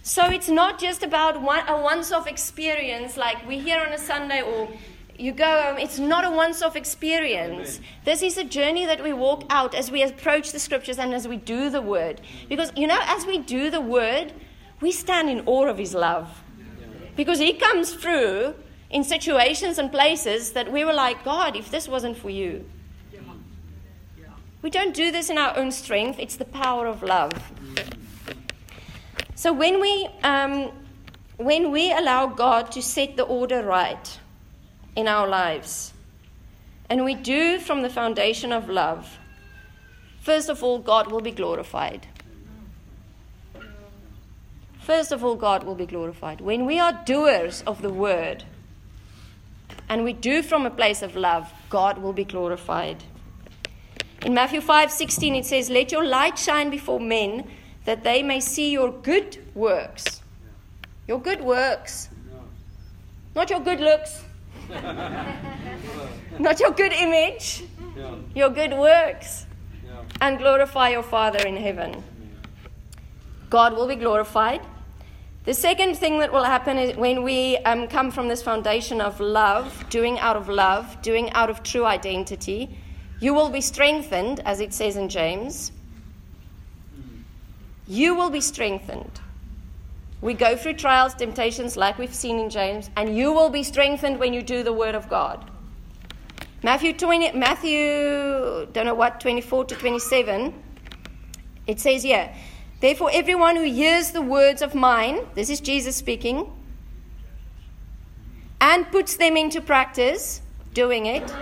So 0.03 0.25
it's 0.27 0.49
not 0.49 0.81
just 0.81 1.03
about 1.03 1.43
one, 1.43 1.69
a 1.69 1.81
once 1.81 2.13
off 2.13 2.27
experience 2.27 3.17
like 3.17 3.47
we 3.47 3.59
hear 3.59 3.79
on 3.81 3.93
a 3.93 3.99
Sunday 3.99 4.41
or 4.41 4.69
you 5.19 5.33
go, 5.33 5.77
it's 5.79 5.99
not 5.99 6.25
a 6.25 6.31
once 6.31 6.63
off 6.63 6.77
experience. 6.77 7.77
Amen. 7.77 7.89
This 8.05 8.23
is 8.23 8.39
a 8.39 8.45
journey 8.45 8.87
that 8.87 9.03
we 9.03 9.13
walk 9.13 9.45
out 9.51 9.75
as 9.75 9.91
we 9.91 10.03
approach 10.03 10.53
the 10.53 10.61
scriptures 10.61 10.99
and 10.99 11.13
as 11.13 11.27
we 11.27 11.37
do 11.37 11.69
the 11.69 11.83
word. 11.83 12.21
Because, 12.49 12.73
you 12.77 12.87
know, 12.87 12.99
as 13.03 13.27
we 13.27 13.39
do 13.39 13.69
the 13.69 13.81
word, 13.81 14.33
we 14.81 14.93
stand 14.93 15.29
in 15.29 15.43
awe 15.47 15.67
of 15.67 15.79
his 15.79 15.95
love. 15.95 16.43
Because 17.17 17.39
he 17.39 17.53
comes 17.55 17.95
through 17.95 18.55
in 18.91 19.05
situations 19.05 19.79
and 19.79 19.91
places 19.91 20.53
that 20.53 20.71
we 20.71 20.85
were 20.85 20.93
like, 20.93 21.25
God, 21.25 21.57
if 21.57 21.71
this 21.71 21.89
wasn't 21.89 22.17
for 22.17 22.31
you. 22.31 22.65
We 24.61 24.71
don't 24.71 24.95
do 24.95 25.13
this 25.13 25.31
in 25.31 25.39
our 25.39 25.57
own 25.57 25.71
strength, 25.71 26.19
it's 26.19 26.37
the 26.37 26.45
power 26.45 26.87
of 26.87 27.03
love. 27.03 27.33
So 29.37 29.53
when 29.53 29.81
we, 29.81 30.09
um, 30.25 30.73
when 31.37 31.71
we 31.71 31.93
allow 31.93 32.27
God 32.27 32.73
to 32.73 32.83
set 32.83 33.17
the 33.17 33.23
order 33.23 33.63
right 33.63 34.19
in 34.97 35.07
our 35.07 35.29
lives, 35.29 35.93
and 36.91 37.05
we 37.05 37.15
do 37.15 37.61
from 37.61 37.83
the 37.83 37.91
foundation 37.91 38.53
of 38.53 38.69
love, 38.69 39.19
first 40.21 40.49
of 40.49 40.65
all, 40.65 40.81
God 40.81 41.13
will 41.13 41.21
be 41.21 41.31
glorified. 41.31 42.09
First 44.89 45.13
of 45.13 45.23
all, 45.23 45.37
God 45.37 45.65
will 45.65 45.75
be 45.75 45.85
glorified. 45.85 46.41
When 46.41 46.65
we 46.65 46.79
are 46.79 47.03
doers 47.05 47.63
of 47.67 47.83
the 47.83 47.93
word, 47.93 48.45
and 49.87 50.03
we 50.03 50.15
do 50.15 50.43
from 50.43 50.65
a 50.65 50.71
place 50.71 51.03
of 51.03 51.15
love, 51.15 51.53
God 51.69 51.99
will 51.99 52.15
be 52.15 52.25
glorified. 52.25 53.05
In 54.25 54.33
Matthew 54.33 54.63
5:16 54.63 55.35
it 55.35 55.45
says, 55.45 55.69
"Let 55.69 55.93
your 55.93 56.07
light 56.07 56.39
shine 56.39 56.71
before 56.71 57.01
men 57.01 57.45
that 57.85 58.03
they 58.03 58.23
may 58.23 58.41
see 58.41 58.71
your 58.71 58.91
good 58.91 59.37
works. 59.55 60.23
Your 61.07 61.21
good 61.21 61.43
works. 61.43 62.09
Not 63.35 63.51
your 63.51 63.61
good 63.61 63.81
looks. 63.81 64.25
Not 66.39 66.61
your 66.61 66.71
good 66.71 66.95
image. 66.95 67.65
Your 68.35 68.49
good 68.49 68.73
works. 68.73 69.45
And 70.23 70.39
glorify 70.39 70.89
your 70.89 71.03
Father 71.03 71.47
in 71.47 71.59
heaven. 71.59 72.03
God 73.51 73.77
will 73.77 73.87
be 73.87 73.97
glorified. 73.97 74.63
The 75.49 75.55
second 75.55 75.97
thing 75.97 76.19
that 76.19 76.31
will 76.31 76.45
happen 76.45 76.77
is 76.77 76.95
when 76.95 77.23
we 77.23 77.57
um, 77.57 77.89
come 77.89 78.11
from 78.11 78.29
this 78.29 78.43
foundation 78.43 79.01
of 79.01 79.19
love, 79.19 79.87
doing 79.89 80.19
out 80.19 80.37
of 80.37 80.51
love, 80.51 81.01
doing 81.01 81.33
out 81.33 81.49
of 81.49 81.63
true 81.63 81.87
identity, 81.87 82.77
you 83.19 83.33
will 83.33 83.49
be 83.49 83.63
strengthened, 83.63 84.41
as 84.45 84.61
it 84.61 84.75
says 84.75 84.99
in 84.99 85.09
James. 85.09 85.73
You 87.87 88.15
will 88.15 88.29
be 88.29 88.43
strengthened. 88.43 89.23
We 90.21 90.35
go 90.35 90.55
through 90.55 90.75
trials, 90.75 91.15
temptations, 91.15 91.79
like 91.79 91.97
we've 91.97 92.15
seen 92.15 92.39
in 92.39 92.51
James, 92.51 92.91
and 92.95 93.17
you 93.17 93.33
will 93.33 93.49
be 93.49 93.63
strengthened 93.63 94.21
when 94.21 94.35
you 94.35 94.43
do 94.43 94.63
the 94.63 94.75
Word 94.75 94.95
of 94.95 95.09
God. 95.09 95.51
Matthew 96.63 96.93
20, 96.93 97.33
Matthew, 97.33 98.69
don't 98.75 98.85
know 98.85 98.93
what, 98.93 99.19
24 99.19 99.65
to 99.65 99.75
27, 99.77 100.53
it 101.67 101.81
says 101.81 102.03
here, 102.03 102.35
Therefore, 102.81 103.11
everyone 103.13 103.57
who 103.57 103.65
hears 103.65 104.13
the 104.13 104.23
words 104.23 104.63
of 104.63 104.75
mine, 104.75 105.27
this 105.35 105.51
is 105.51 105.61
Jesus 105.61 105.97
speaking, 105.97 106.53
and 108.61 108.91
puts 108.91 109.17
them 109.17 109.37
into 109.37 109.61
practice, 109.61 110.43
doing 110.75 111.07
it, 111.07 111.35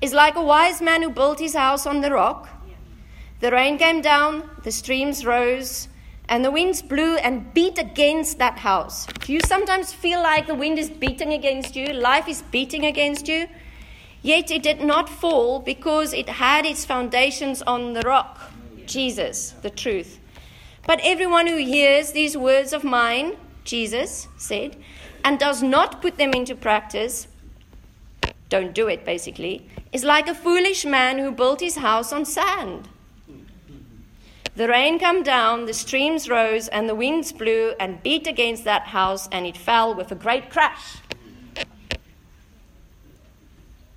is 0.00 0.12
like 0.12 0.36
a 0.36 0.42
wise 0.42 0.80
man 0.80 1.02
who 1.02 1.10
built 1.10 1.40
his 1.40 1.54
house 1.54 1.84
on 1.86 2.00
the 2.00 2.12
rock. 2.12 2.48
The 3.40 3.50
rain 3.50 3.76
came 3.76 4.00
down, 4.00 4.48
the 4.62 4.70
streams 4.70 5.26
rose, 5.26 5.88
and 6.28 6.44
the 6.44 6.50
winds 6.52 6.80
blew 6.80 7.16
and 7.16 7.52
beat 7.52 7.78
against 7.78 8.38
that 8.38 8.58
house. 8.58 9.06
Do 9.20 9.32
you 9.32 9.40
sometimes 9.44 9.92
feel 9.92 10.22
like 10.22 10.46
the 10.46 10.54
wind 10.54 10.78
is 10.78 10.90
beating 10.90 11.32
against 11.32 11.74
you? 11.74 11.86
Life 11.92 12.28
is 12.28 12.42
beating 12.42 12.86
against 12.86 13.26
you? 13.26 13.48
Yet 14.22 14.52
it 14.52 14.62
did 14.62 14.80
not 14.80 15.08
fall 15.08 15.58
because 15.58 16.12
it 16.12 16.28
had 16.28 16.64
its 16.64 16.84
foundations 16.84 17.62
on 17.62 17.94
the 17.94 18.02
rock, 18.02 18.52
Jesus, 18.86 19.50
the 19.62 19.70
truth. 19.70 20.20
But 20.86 21.00
everyone 21.02 21.46
who 21.46 21.56
hears 21.56 22.12
these 22.12 22.36
words 22.36 22.72
of 22.72 22.82
mine, 22.82 23.36
Jesus 23.64 24.28
said, 24.36 24.76
and 25.24 25.38
does 25.38 25.62
not 25.62 26.02
put 26.02 26.18
them 26.18 26.32
into 26.32 26.54
practice, 26.54 27.28
don't 28.48 28.74
do 28.74 28.88
it 28.88 29.04
basically, 29.04 29.68
is 29.92 30.04
like 30.04 30.28
a 30.28 30.34
foolish 30.34 30.84
man 30.84 31.18
who 31.18 31.30
built 31.30 31.60
his 31.60 31.76
house 31.76 32.12
on 32.12 32.24
sand. 32.24 32.88
The 34.54 34.68
rain 34.68 34.98
came 34.98 35.22
down, 35.22 35.64
the 35.64 35.72
streams 35.72 36.28
rose, 36.28 36.68
and 36.68 36.88
the 36.88 36.94
winds 36.94 37.32
blew 37.32 37.72
and 37.80 38.02
beat 38.02 38.26
against 38.26 38.64
that 38.64 38.88
house, 38.88 39.28
and 39.32 39.46
it 39.46 39.56
fell 39.56 39.94
with 39.94 40.12
a 40.12 40.14
great 40.14 40.50
crash. 40.50 40.98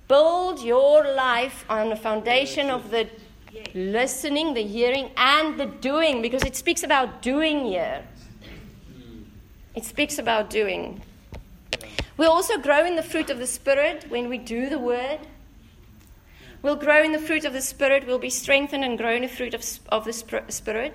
Build 0.08 0.62
your 0.62 1.02
life 1.14 1.66
on 1.68 1.90
the 1.90 1.96
foundation 1.96 2.70
of 2.70 2.90
the 2.90 3.08
listening, 3.74 4.54
the 4.54 4.62
hearing, 4.62 5.10
and 5.16 5.58
the 5.58 5.66
doing, 5.66 6.22
because 6.22 6.42
it 6.42 6.56
speaks 6.56 6.82
about 6.82 7.22
doing 7.22 7.64
here. 7.64 8.02
It 9.74 9.84
speaks 9.84 10.18
about 10.18 10.48
doing. 10.50 11.02
We 12.16 12.26
also 12.26 12.58
grow 12.58 12.86
in 12.86 12.96
the 12.96 13.02
fruit 13.02 13.28
of 13.28 13.38
the 13.38 13.46
Spirit 13.46 14.06
when 14.08 14.28
we 14.28 14.38
do 14.38 14.68
the 14.68 14.78
word. 14.78 15.20
We'll 16.62 16.76
grow 16.76 17.02
in 17.02 17.12
the 17.12 17.18
fruit 17.18 17.44
of 17.44 17.52
the 17.52 17.60
Spirit. 17.60 18.06
We'll 18.06 18.18
be 18.18 18.30
strengthened 18.30 18.84
and 18.84 18.96
grow 18.96 19.14
in 19.14 19.22
the 19.22 19.28
fruit 19.28 19.52
of, 19.52 19.62
of 19.90 20.04
the 20.04 20.12
Spirit. 20.12 20.94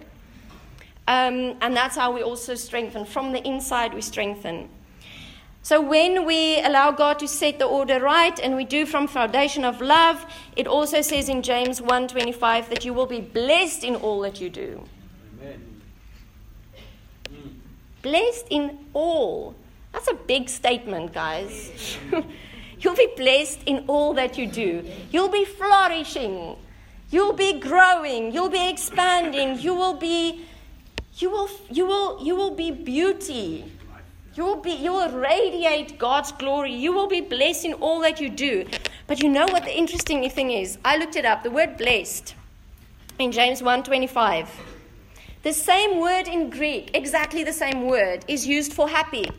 Um, 1.08 1.58
and 1.62 1.76
that's 1.76 1.95
how 1.95 2.12
we 2.12 2.24
also 2.24 2.56
strengthen. 2.56 3.06
From 3.06 3.32
the 3.32 3.45
inside, 3.47 3.93
we 3.93 4.02
strengthen. 4.02 4.69
So 5.63 5.80
when 5.80 6.26
we 6.26 6.60
allow 6.62 6.91
God 6.91 7.19
to 7.19 7.28
set 7.28 7.60
the 7.60 7.65
order 7.65 8.00
right 8.00 8.39
and 8.39 8.56
we 8.56 8.65
do 8.65 8.86
from 8.86 9.08
foundation 9.08 9.63
of 9.63 9.80
love, 9.80 10.26
it 10.56 10.67
also 10.67 11.02
says 11.02 11.30
in 11.30 11.43
James 11.43 11.80
1:25 11.82 12.69
that 12.69 12.84
you 12.84 12.93
will 12.93 13.06
be 13.06 13.21
blessed 13.21 13.84
in 13.84 13.95
all 13.95 14.21
that 14.21 14.41
you 14.41 14.50
do. 14.50 14.84
Amen. 15.39 15.82
Blessed 18.02 18.47
in 18.50 18.80
all. 18.93 19.54
That's 19.91 20.08
a 20.08 20.15
big 20.15 20.50
statement, 20.50 21.13
guys. 21.13 21.97
You'll 22.80 22.95
be 22.95 23.10
blessed 23.15 23.62
in 23.67 23.86
all 23.88 24.13
that 24.13 24.39
you 24.39 24.47
do. 24.47 24.84
You'll 25.12 25.30
be 25.30 25.45
flourishing. 25.45 26.56
You'll 27.12 27.34
be 27.34 27.60
growing. 27.60 28.34
You'll 28.34 28.50
be 28.50 28.69
expanding. 28.69 29.60
You 29.60 29.76
will 29.76 29.93
be 29.93 30.45
you 31.17 31.30
will 31.30 31.50
you 31.69 31.86
will 31.86 32.24
you 32.24 32.36
will 32.36 32.56
be 32.56 32.71
beauty. 32.71 33.71
You 34.34 34.46
will 34.46 34.58
be 34.58 34.72
you 34.72 34.94
will 34.94 35.10
radiate 35.10 36.00
God's 36.00 36.32
glory. 36.32 36.74
You 36.74 36.94
will 36.94 37.08
be 37.08 37.22
blessed 37.22 37.65
in 37.65 37.74
all 37.74 38.00
that 38.02 38.22
you 38.22 38.30
do. 38.30 38.65
But 39.08 39.22
you 39.22 39.30
know 39.30 39.46
what 39.46 39.65
the 39.65 39.78
interesting 39.78 40.30
thing 40.30 40.52
is? 40.52 40.78
I 40.86 40.98
looked 40.98 41.17
it 41.17 41.26
up. 41.26 41.44
The 41.44 41.52
word 41.52 41.78
blessed 41.78 42.36
in 43.20 43.32
James 43.32 43.62
1:25. 43.62 44.48
The 45.44 45.54
same 45.54 46.00
word 46.00 46.28
in 46.28 46.50
Greek, 46.50 46.91
exactly 46.94 47.44
the 47.44 47.54
same 47.54 47.88
word, 47.88 48.24
is 48.28 48.46
used 48.46 48.74
for 48.74 48.88
happy. 48.88 49.32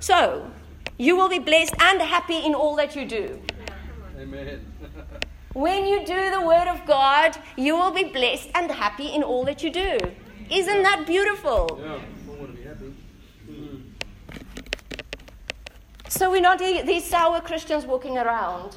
So, 0.00 0.50
you 0.96 1.14
will 1.16 1.28
be 1.28 1.38
blessed 1.38 1.74
and 1.78 2.00
happy 2.00 2.38
in 2.38 2.54
all 2.54 2.74
that 2.76 2.96
you 2.96 3.04
do. 3.04 3.38
Amen. 4.18 4.60
when 5.52 5.86
you 5.86 6.04
do 6.06 6.30
the 6.30 6.40
Word 6.40 6.68
of 6.68 6.86
God, 6.86 7.36
you 7.56 7.76
will 7.76 7.90
be 7.90 8.04
blessed 8.04 8.48
and 8.54 8.70
happy 8.70 9.08
in 9.08 9.22
all 9.22 9.44
that 9.44 9.62
you 9.62 9.70
do. 9.70 9.98
Isn't 10.50 10.82
that 10.82 11.06
beautiful? 11.06 11.78
Yeah, 11.82 11.98
So 16.10 16.28
we're 16.28 16.40
not 16.40 16.58
these 16.58 17.04
sour 17.04 17.40
Christians 17.40 17.86
walking 17.86 18.18
around. 18.18 18.76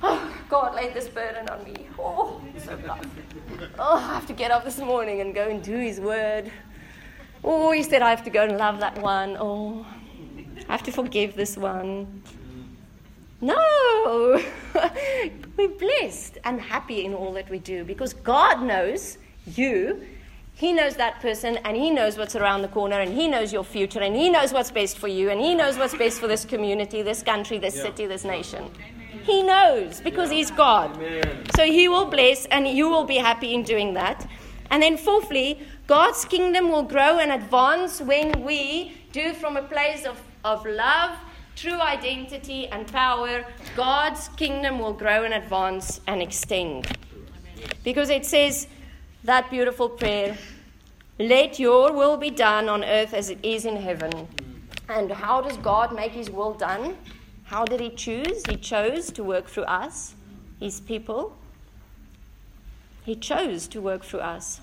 Oh, 0.00 0.32
God 0.48 0.76
laid 0.76 0.94
this 0.94 1.08
burden 1.08 1.48
on 1.48 1.64
me. 1.64 1.88
Oh, 1.98 2.40
so 2.56 2.76
tough. 2.76 3.04
Oh, 3.76 3.96
I 3.96 4.14
have 4.14 4.26
to 4.28 4.32
get 4.32 4.52
up 4.52 4.64
this 4.64 4.78
morning 4.78 5.20
and 5.20 5.34
go 5.34 5.48
and 5.48 5.60
do 5.60 5.76
His 5.76 5.98
Word. 5.98 6.52
Oh, 7.42 7.72
He 7.72 7.82
said 7.82 8.02
I 8.02 8.10
have 8.10 8.22
to 8.22 8.30
go 8.30 8.44
and 8.44 8.56
love 8.56 8.78
that 8.78 8.96
one. 9.02 9.36
Oh. 9.40 9.84
I 10.68 10.72
have 10.72 10.84
to 10.84 10.92
forgive 10.92 11.34
this 11.34 11.56
one. 11.56 12.22
No! 13.40 14.40
We're 15.56 15.68
blessed 15.68 16.38
and 16.44 16.60
happy 16.60 17.04
in 17.04 17.14
all 17.14 17.32
that 17.32 17.50
we 17.50 17.58
do 17.58 17.82
because 17.82 18.14
God 18.14 18.62
knows 18.62 19.18
you. 19.56 20.06
He 20.58 20.72
knows 20.72 20.96
that 20.96 21.20
person 21.20 21.56
and 21.58 21.76
He 21.76 21.88
knows 21.88 22.18
what's 22.18 22.34
around 22.34 22.62
the 22.62 22.68
corner 22.68 22.98
and 22.98 23.14
He 23.14 23.28
knows 23.28 23.52
your 23.52 23.62
future 23.62 24.00
and 24.00 24.16
He 24.16 24.28
knows 24.28 24.52
what's 24.52 24.72
best 24.72 24.98
for 24.98 25.06
you 25.06 25.30
and 25.30 25.40
He 25.40 25.54
knows 25.54 25.78
what's 25.78 25.94
best 25.94 26.18
for 26.18 26.26
this 26.26 26.44
community, 26.44 27.00
this 27.00 27.22
country, 27.22 27.58
this 27.58 27.76
yeah. 27.76 27.82
city, 27.84 28.06
this 28.06 28.24
nation. 28.24 28.68
He 29.22 29.44
knows 29.44 30.00
because 30.00 30.30
yeah. 30.30 30.36
He's 30.38 30.50
God. 30.50 30.96
Amen. 30.96 31.46
So 31.54 31.64
He 31.64 31.88
will 31.88 32.06
bless 32.06 32.46
and 32.46 32.66
you 32.66 32.88
will 32.88 33.04
be 33.04 33.18
happy 33.18 33.54
in 33.54 33.62
doing 33.62 33.94
that. 33.94 34.28
And 34.70 34.82
then, 34.82 34.96
fourthly, 34.96 35.60
God's 35.86 36.24
kingdom 36.24 36.70
will 36.70 36.82
grow 36.82 37.20
and 37.20 37.30
advance 37.32 38.00
when 38.00 38.44
we 38.44 38.92
do 39.12 39.32
from 39.34 39.56
a 39.56 39.62
place 39.62 40.04
of 40.04 40.20
of 40.44 40.66
love, 40.66 41.16
true 41.56 41.80
identity, 41.80 42.66
and 42.68 42.86
power, 42.86 43.44
God's 43.76 44.28
kingdom 44.36 44.78
will 44.78 44.92
grow 44.92 45.24
and 45.24 45.34
advance 45.34 46.00
and 46.06 46.22
extend. 46.22 46.86
Because 47.84 48.10
it 48.10 48.24
says 48.24 48.66
that 49.24 49.50
beautiful 49.50 49.88
prayer 49.88 50.36
let 51.20 51.58
your 51.58 51.92
will 51.92 52.16
be 52.16 52.30
done 52.30 52.68
on 52.68 52.84
earth 52.84 53.12
as 53.12 53.28
it 53.28 53.38
is 53.42 53.64
in 53.64 53.76
heaven. 53.76 54.28
And 54.88 55.10
how 55.10 55.40
does 55.40 55.56
God 55.56 55.92
make 55.92 56.12
his 56.12 56.30
will 56.30 56.54
done? 56.54 56.96
How 57.42 57.64
did 57.64 57.80
he 57.80 57.90
choose? 57.90 58.42
He 58.48 58.56
chose 58.56 59.10
to 59.12 59.24
work 59.24 59.48
through 59.48 59.64
us, 59.64 60.14
his 60.60 60.80
people. 60.80 61.36
He 63.04 63.16
chose 63.16 63.66
to 63.68 63.80
work 63.80 64.04
through 64.04 64.20
us. 64.20 64.60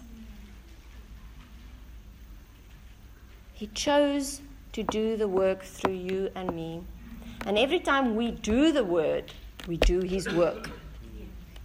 He 3.53 3.67
chose 3.67 4.41
to 4.71 4.83
do 4.83 5.17
the 5.17 5.27
work 5.27 5.63
through 5.63 5.95
you 5.95 6.29
and 6.35 6.55
me. 6.55 6.83
And 7.45 7.57
every 7.57 7.79
time 7.79 8.15
we 8.15 8.31
do 8.31 8.71
the 8.71 8.83
word, 8.83 9.33
we 9.67 9.75
do 9.75 9.99
his 9.99 10.31
work. 10.33 10.69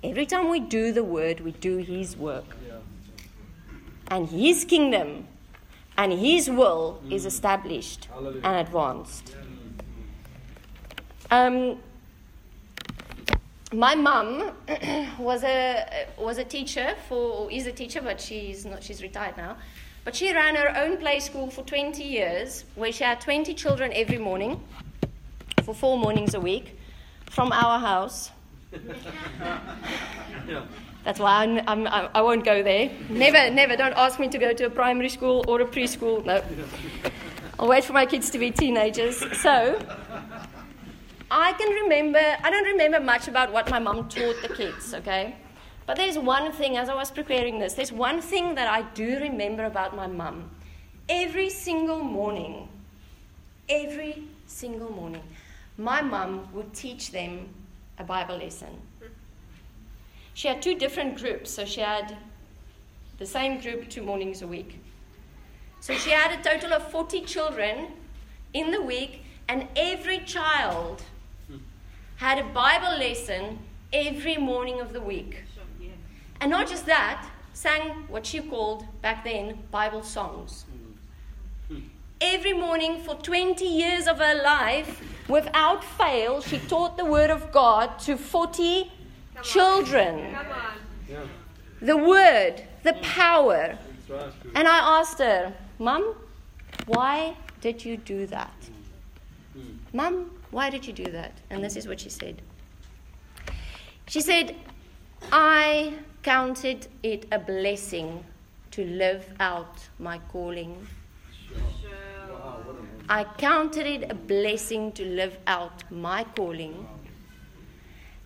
Every 0.03 0.27
time 0.27 0.51
we 0.51 0.59
do 0.59 0.91
the 0.93 1.05
word, 1.05 1.41
we 1.41 1.53
do 1.53 1.77
his 1.77 2.17
work. 2.17 2.57
And 4.11 4.29
his 4.29 4.65
kingdom 4.65 5.29
and 5.97 6.13
his 6.13 6.51
will 6.51 7.01
is 7.11 7.27
established 7.27 8.09
and 8.17 8.57
advanced. 8.57 9.37
Um, 11.31 11.79
my 13.73 13.95
mum 13.95 14.51
was 15.19 15.45
a 15.45 16.07
was 16.19 16.39
a 16.39 16.45
teacher 16.45 16.97
for 17.09 17.51
is 17.53 17.67
a 17.67 17.73
teacher, 17.73 18.01
but 18.03 18.21
she's 18.21 18.65
not. 18.65 18.83
She's 18.83 19.03
retired 19.03 19.37
now. 19.37 19.57
But 20.05 20.17
she 20.17 20.33
ran 20.33 20.57
her 20.57 20.77
own 20.77 20.97
play 20.97 21.21
school 21.21 21.51
for 21.51 21.63
20 21.63 22.03
years, 22.03 22.65
where 22.75 22.91
she 22.91 23.05
had 23.05 23.21
20 23.21 23.53
children 23.55 23.93
every 23.95 24.19
morning 24.19 24.61
for 25.63 25.75
four 25.75 25.99
mornings 25.99 26.35
a 26.35 26.41
week 26.41 26.79
from 27.29 27.53
our 27.53 27.79
house. 27.79 28.31
yeah. 30.49 30.65
That's 31.05 31.19
why 31.19 31.45
I'm, 31.45 31.61
I'm, 31.67 32.11
I 32.15 32.21
will 32.21 32.37
not 32.37 32.45
go 32.45 32.63
there. 32.63 32.91
Never, 33.09 33.51
never. 33.51 33.77
Don't 33.77 33.95
ask 33.95 34.19
me 34.19 34.29
to 34.29 34.39
go 34.39 34.53
to 34.53 34.67
a 34.67 34.71
primary 34.71 35.09
school 35.09 35.45
or 35.49 35.61
a 35.61 35.67
preschool. 35.67 36.25
No. 36.25 36.43
I'll 37.59 37.69
wait 37.69 37.85
for 37.85 37.93
my 37.93 38.07
kids 38.07 38.31
to 38.31 38.39
be 38.39 38.51
teenagers. 38.51 39.19
So, 39.41 39.79
I 41.31 41.53
can 41.53 41.73
remember, 41.83 42.19
I 42.19 42.51
don't 42.51 42.65
remember 42.65 43.01
much 43.01 43.29
about 43.29 43.53
what 43.53 43.71
my 43.71 43.79
mom 43.79 44.09
taught 44.09 44.43
the 44.43 44.49
kids, 44.55 44.93
okay? 44.95 45.37
But 45.87 45.97
there's 45.97 46.19
one 46.19 46.53
thing, 46.53 46.77
as 46.77 46.89
I 46.89 46.95
was 46.95 47.11
preparing 47.11 47.59
this, 47.59 47.75
there's 47.75 47.93
one 47.93 48.21
thing 48.21 48.55
that 48.57 48.69
I 48.69 48.83
do 48.95 49.19
remember 49.21 49.65
about 49.65 49.97
my 49.97 50.07
mum. 50.07 50.51
Every 51.09 51.51
single 51.51 52.03
morning, 52.03 52.69
every 53.69 54.25
single 54.47 54.91
morning, 54.91 55.23
my 55.79 56.03
mum 56.03 56.49
would 56.53 56.73
teach 56.75 57.11
them 57.11 57.49
a 57.99 58.05
Bible 58.05 58.37
lesson. 58.37 58.77
She 60.35 60.49
had 60.49 60.63
two 60.63 60.75
different 60.75 61.19
groups, 61.19 61.51
so 61.51 61.65
she 61.65 61.81
had 61.81 62.17
the 63.19 63.27
same 63.27 63.61
group 63.61 63.89
two 63.89 64.03
mornings 64.03 64.43
a 64.43 64.47
week. 64.47 64.81
So 65.81 65.95
she 65.95 66.11
had 66.11 66.39
a 66.39 66.43
total 66.43 66.73
of 66.73 66.91
40 66.91 67.23
children 67.23 67.89
in 68.55 68.71
the 68.71 68.83
week, 68.83 69.25
and 69.49 69.67
every 69.77 70.21
child 70.21 71.03
had 72.17 72.39
a 72.39 72.45
Bible 72.45 72.99
lesson 72.99 73.59
every 73.93 74.37
morning 74.37 74.81
of 74.81 74.93
the 74.93 75.01
week. 75.01 75.45
And 76.41 76.51
not 76.51 76.69
just 76.69 76.87
that, 76.87 77.29
sang 77.53 78.07
what 78.09 78.25
she 78.25 78.41
called 78.41 78.85
back 79.03 79.25
then 79.25 79.59
Bible 79.71 80.03
songs. 80.03 80.65
Every 82.21 82.53
morning 82.53 83.03
for 83.03 83.15
20 83.15 83.65
years 83.65 84.07
of 84.07 84.19
her 84.19 84.43
life, 84.43 85.03
without 85.29 85.83
fail, 85.83 86.43
she 86.43 86.59
taught 86.59 86.97
the 86.99 87.05
Word 87.05 87.31
of 87.31 87.51
God 87.51 87.99
to 88.01 88.17
40 88.17 88.93
children. 89.43 90.37
Yeah. 91.09 91.27
The 91.83 91.97
Word, 91.97 92.63
the 92.83 92.95
power. 93.03 93.79
Right. 94.09 94.33
And 94.55 94.69
I 94.69 95.01
asked 95.01 95.19
her, 95.19 95.53
Mum, 95.79 96.15
why 96.87 97.37
did 97.61 97.85
you 97.85 97.97
do 97.97 98.27
that? 98.27 98.71
Mum, 99.93 100.31
why 100.51 100.71
did 100.71 100.87
you 100.87 100.93
do 100.93 101.05
that? 101.05 101.33
And 101.51 101.63
this 101.65 101.77
is 101.77 101.87
what 101.87 102.01
she 102.01 102.11
said. 102.11 102.43
She 104.07 104.21
said, 104.21 104.57
I 105.33 105.95
counted 106.23 106.89
it 107.03 107.27
a 107.33 107.39
blessing 107.39 108.25
to 108.73 108.85
live 108.85 109.25
out 109.41 109.89
my 109.99 110.19
calling. 110.33 110.87
Wow, 112.31 112.65
what 113.09 113.25
counted 113.39 113.87
it 113.87 114.11
a 114.11 114.15
blessing 114.15 114.93
to 114.93 115.05
live 115.05 115.39
out 115.47 115.83
my 115.91 116.25
calling, 116.37 116.87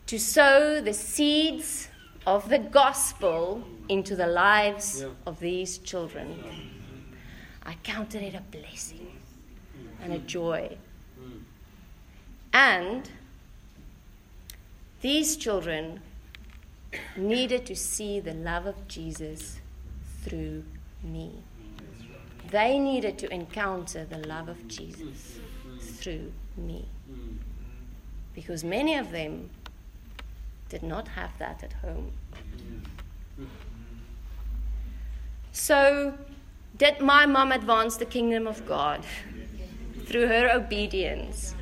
to 0.06 0.18
sow 0.18 0.80
the 0.80 0.92
seeds 0.92 1.88
of 2.26 2.48
the 2.48 2.58
gospel 2.58 3.64
into 3.88 4.16
the 4.16 4.26
lives 4.26 5.00
Yeah. 5.00 5.08
of 5.26 5.40
these 5.40 5.78
children. 5.78 6.42
I 7.62 7.74
counted 7.82 8.22
it 8.22 8.34
a 8.34 8.40
blessing 8.40 9.20
and 10.02 10.12
a 10.12 10.18
joy. 10.18 10.76
And 12.52 13.10
these 15.00 15.36
children 15.36 16.00
needed 17.16 17.66
to 17.66 17.74
see 17.74 18.20
the 18.20 18.34
love 18.34 18.66
of 18.66 18.86
Jesus 18.86 19.60
through 20.22 20.64
me. 21.02 21.42
They 22.50 22.78
needed 22.78 23.18
to 23.18 23.32
encounter 23.32 24.04
the 24.04 24.18
love 24.18 24.48
of 24.48 24.68
Jesus 24.68 25.40
through 25.80 26.32
me. 26.56 26.86
Because 28.34 28.62
many 28.62 28.94
of 28.94 29.10
them 29.10 29.50
did 30.68 30.82
not 30.82 31.08
have 31.08 31.36
that 31.38 31.62
at 31.62 31.72
home. 31.74 32.12
So, 35.52 36.14
did 36.76 37.00
my 37.00 37.26
mom 37.26 37.52
advance 37.52 37.96
the 37.96 38.04
kingdom 38.04 38.46
of 38.46 38.66
God 38.66 39.04
through 40.06 40.26
her 40.26 40.50
obedience, 40.50 41.54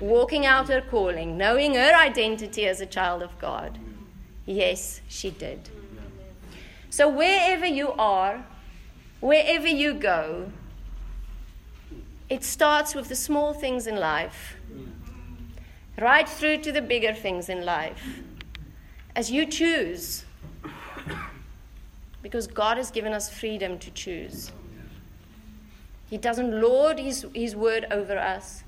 walking 0.00 0.46
out 0.46 0.68
her 0.68 0.80
calling, 0.80 1.36
knowing 1.36 1.74
her 1.74 1.94
identity 1.94 2.66
as 2.66 2.80
a 2.80 2.86
child 2.86 3.22
of 3.22 3.38
God? 3.38 3.78
Yes, 4.46 5.02
she 5.08 5.30
did. 5.30 5.68
So, 6.88 7.08
wherever 7.08 7.66
you 7.66 7.92
are, 7.92 8.44
wherever 9.20 9.68
you 9.68 9.92
go, 9.92 10.50
it 12.30 12.42
starts 12.42 12.94
with 12.94 13.08
the 13.08 13.16
small 13.16 13.52
things 13.52 13.86
in 13.86 13.96
life, 13.96 14.56
right 16.00 16.28
through 16.28 16.58
to 16.58 16.72
the 16.72 16.82
bigger 16.82 17.12
things 17.12 17.48
in 17.48 17.64
life. 17.64 18.02
As 19.16 19.30
you 19.30 19.46
choose, 19.46 20.24
because 22.22 22.46
God 22.46 22.76
has 22.76 22.90
given 22.90 23.12
us 23.12 23.30
freedom 23.30 23.78
to 23.78 23.90
choose. 23.92 24.52
He 26.10 26.18
doesn't 26.18 26.60
lord 26.60 26.98
his, 26.98 27.26
his 27.34 27.56
word 27.56 27.86
over 27.90 28.18
us. 28.18 28.62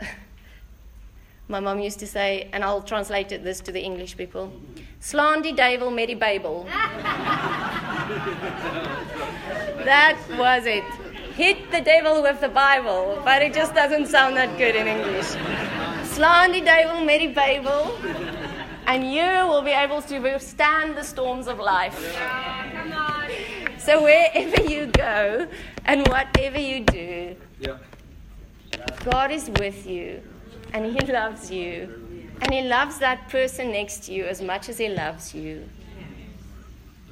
My 1.48 1.60
mom 1.60 1.80
used 1.80 1.98
to 2.00 2.06
say, 2.06 2.48
and 2.52 2.62
I'll 2.62 2.82
translate 2.82 3.28
this 3.30 3.60
to 3.60 3.72
the 3.72 3.80
English 3.80 4.16
people 4.16 4.52
Slandy 5.00 5.52
duivel 5.52 5.92
met 5.92 6.08
die 6.20 6.38
that 9.84 10.16
was 10.38 10.64
it. 10.66 10.84
Hit 11.34 11.70
the 11.72 11.80
devil 11.80 12.22
with 12.22 12.40
the 12.40 12.48
Bible, 12.48 13.20
but 13.24 13.42
it 13.42 13.52
just 13.52 13.74
doesn't 13.74 14.06
sound 14.06 14.36
that 14.36 14.56
good 14.58 14.76
in 14.76 14.86
English. 14.86 15.34
Slandy 16.04 16.60
met 16.60 17.18
die 17.18 17.32
Bijbel, 17.32 17.92
and 18.86 19.12
you 19.12 19.46
will 19.48 19.62
be 19.62 19.70
able 19.70 20.02
to 20.02 20.18
withstand 20.18 20.96
the 20.96 21.04
storms 21.04 21.46
of 21.46 21.58
life. 21.58 21.96
So 23.78 24.02
wherever 24.02 24.62
you 24.62 24.86
go 24.86 25.46
and 25.84 26.06
whatever 26.08 26.58
you 26.58 26.84
do, 26.84 27.36
Yeah. 27.60 27.78
God 29.04 29.30
is 29.30 29.50
with 29.58 29.86
you 29.86 30.22
and 30.72 30.86
He 30.86 31.12
loves 31.12 31.50
you. 31.50 31.98
And 32.40 32.52
He 32.52 32.62
loves 32.62 32.98
that 32.98 33.28
person 33.28 33.70
next 33.72 34.04
to 34.04 34.12
you 34.12 34.24
as 34.24 34.40
much 34.42 34.68
as 34.68 34.78
He 34.78 34.88
loves 34.88 35.34
you. 35.34 35.68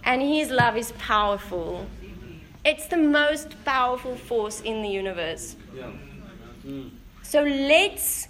And 0.05 0.23
His 0.23 0.51
love 0.51 0.77
is 0.77 0.93
powerful. 0.93 1.87
It's 2.65 2.87
the 2.87 2.97
most 2.97 3.65
powerful 3.65 4.17
force 4.17 4.61
in 4.61 4.83
the 4.83 4.89
universe. 4.89 5.57
Yeah. 5.75 5.91
Mm. 6.67 6.91
So 7.23 7.43
let's 7.43 8.29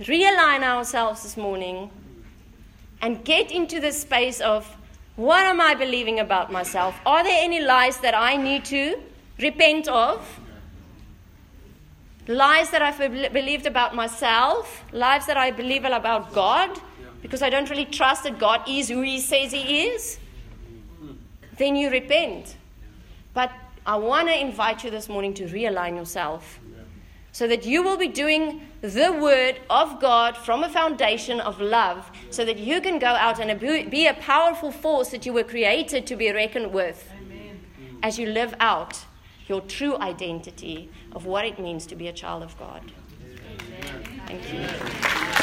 realign 0.00 0.62
ourselves 0.62 1.22
this 1.22 1.36
morning 1.36 1.90
and 3.02 3.24
get 3.24 3.50
into 3.50 3.80
the 3.80 3.92
space 3.92 4.40
of 4.40 4.76
what 5.16 5.44
am 5.44 5.60
I 5.60 5.74
believing 5.74 6.20
about 6.20 6.50
myself? 6.50 6.98
Are 7.04 7.22
there 7.22 7.44
any 7.44 7.60
lies 7.60 7.98
that 7.98 8.14
I 8.14 8.36
need 8.36 8.64
to 8.66 8.98
repent 9.38 9.88
of? 9.88 10.40
Lies 12.28 12.70
that 12.70 12.80
I've 12.80 12.98
believed 13.32 13.66
about 13.66 13.94
myself, 13.94 14.84
lies 14.92 15.26
that 15.26 15.36
I 15.36 15.50
believe 15.50 15.84
about 15.84 16.32
God, 16.32 16.80
because 17.20 17.42
I 17.42 17.50
don't 17.50 17.68
really 17.68 17.84
trust 17.84 18.22
that 18.22 18.38
God 18.38 18.62
is 18.68 18.88
who 18.88 19.02
He 19.02 19.20
says 19.20 19.50
He 19.50 19.82
is, 19.88 20.18
then 21.58 21.74
you 21.76 21.90
repent. 21.90 22.56
But 23.34 23.50
I 23.84 23.96
want 23.96 24.28
to 24.28 24.40
invite 24.40 24.84
you 24.84 24.90
this 24.90 25.08
morning 25.08 25.34
to 25.34 25.44
realign 25.46 25.96
yourself 25.96 26.60
so 27.32 27.48
that 27.48 27.64
you 27.64 27.82
will 27.82 27.96
be 27.96 28.08
doing 28.08 28.68
the 28.82 29.10
word 29.10 29.60
of 29.70 30.00
God 30.00 30.36
from 30.36 30.62
a 30.62 30.68
foundation 30.68 31.40
of 31.40 31.60
love, 31.60 32.10
so 32.30 32.44
that 32.44 32.58
you 32.58 32.80
can 32.80 32.98
go 32.98 33.06
out 33.06 33.40
and 33.40 33.58
be 33.58 34.06
a 34.06 34.14
powerful 34.14 34.70
force 34.70 35.08
that 35.08 35.24
you 35.24 35.32
were 35.32 35.42
created 35.44 36.06
to 36.06 36.16
be 36.16 36.30
reckoned 36.30 36.72
with 36.72 37.10
mm. 37.10 37.98
as 38.02 38.18
you 38.18 38.26
live 38.26 38.54
out 38.60 39.04
your 39.48 39.60
true 39.62 39.96
identity 39.98 40.90
of 41.12 41.24
what 41.26 41.44
it 41.44 41.58
means 41.58 41.86
to 41.86 41.96
be 41.96 42.08
a 42.08 42.12
child 42.12 42.42
of 42.42 42.56
God. 42.58 42.92
Thank 44.26 44.52
you. 44.52 45.41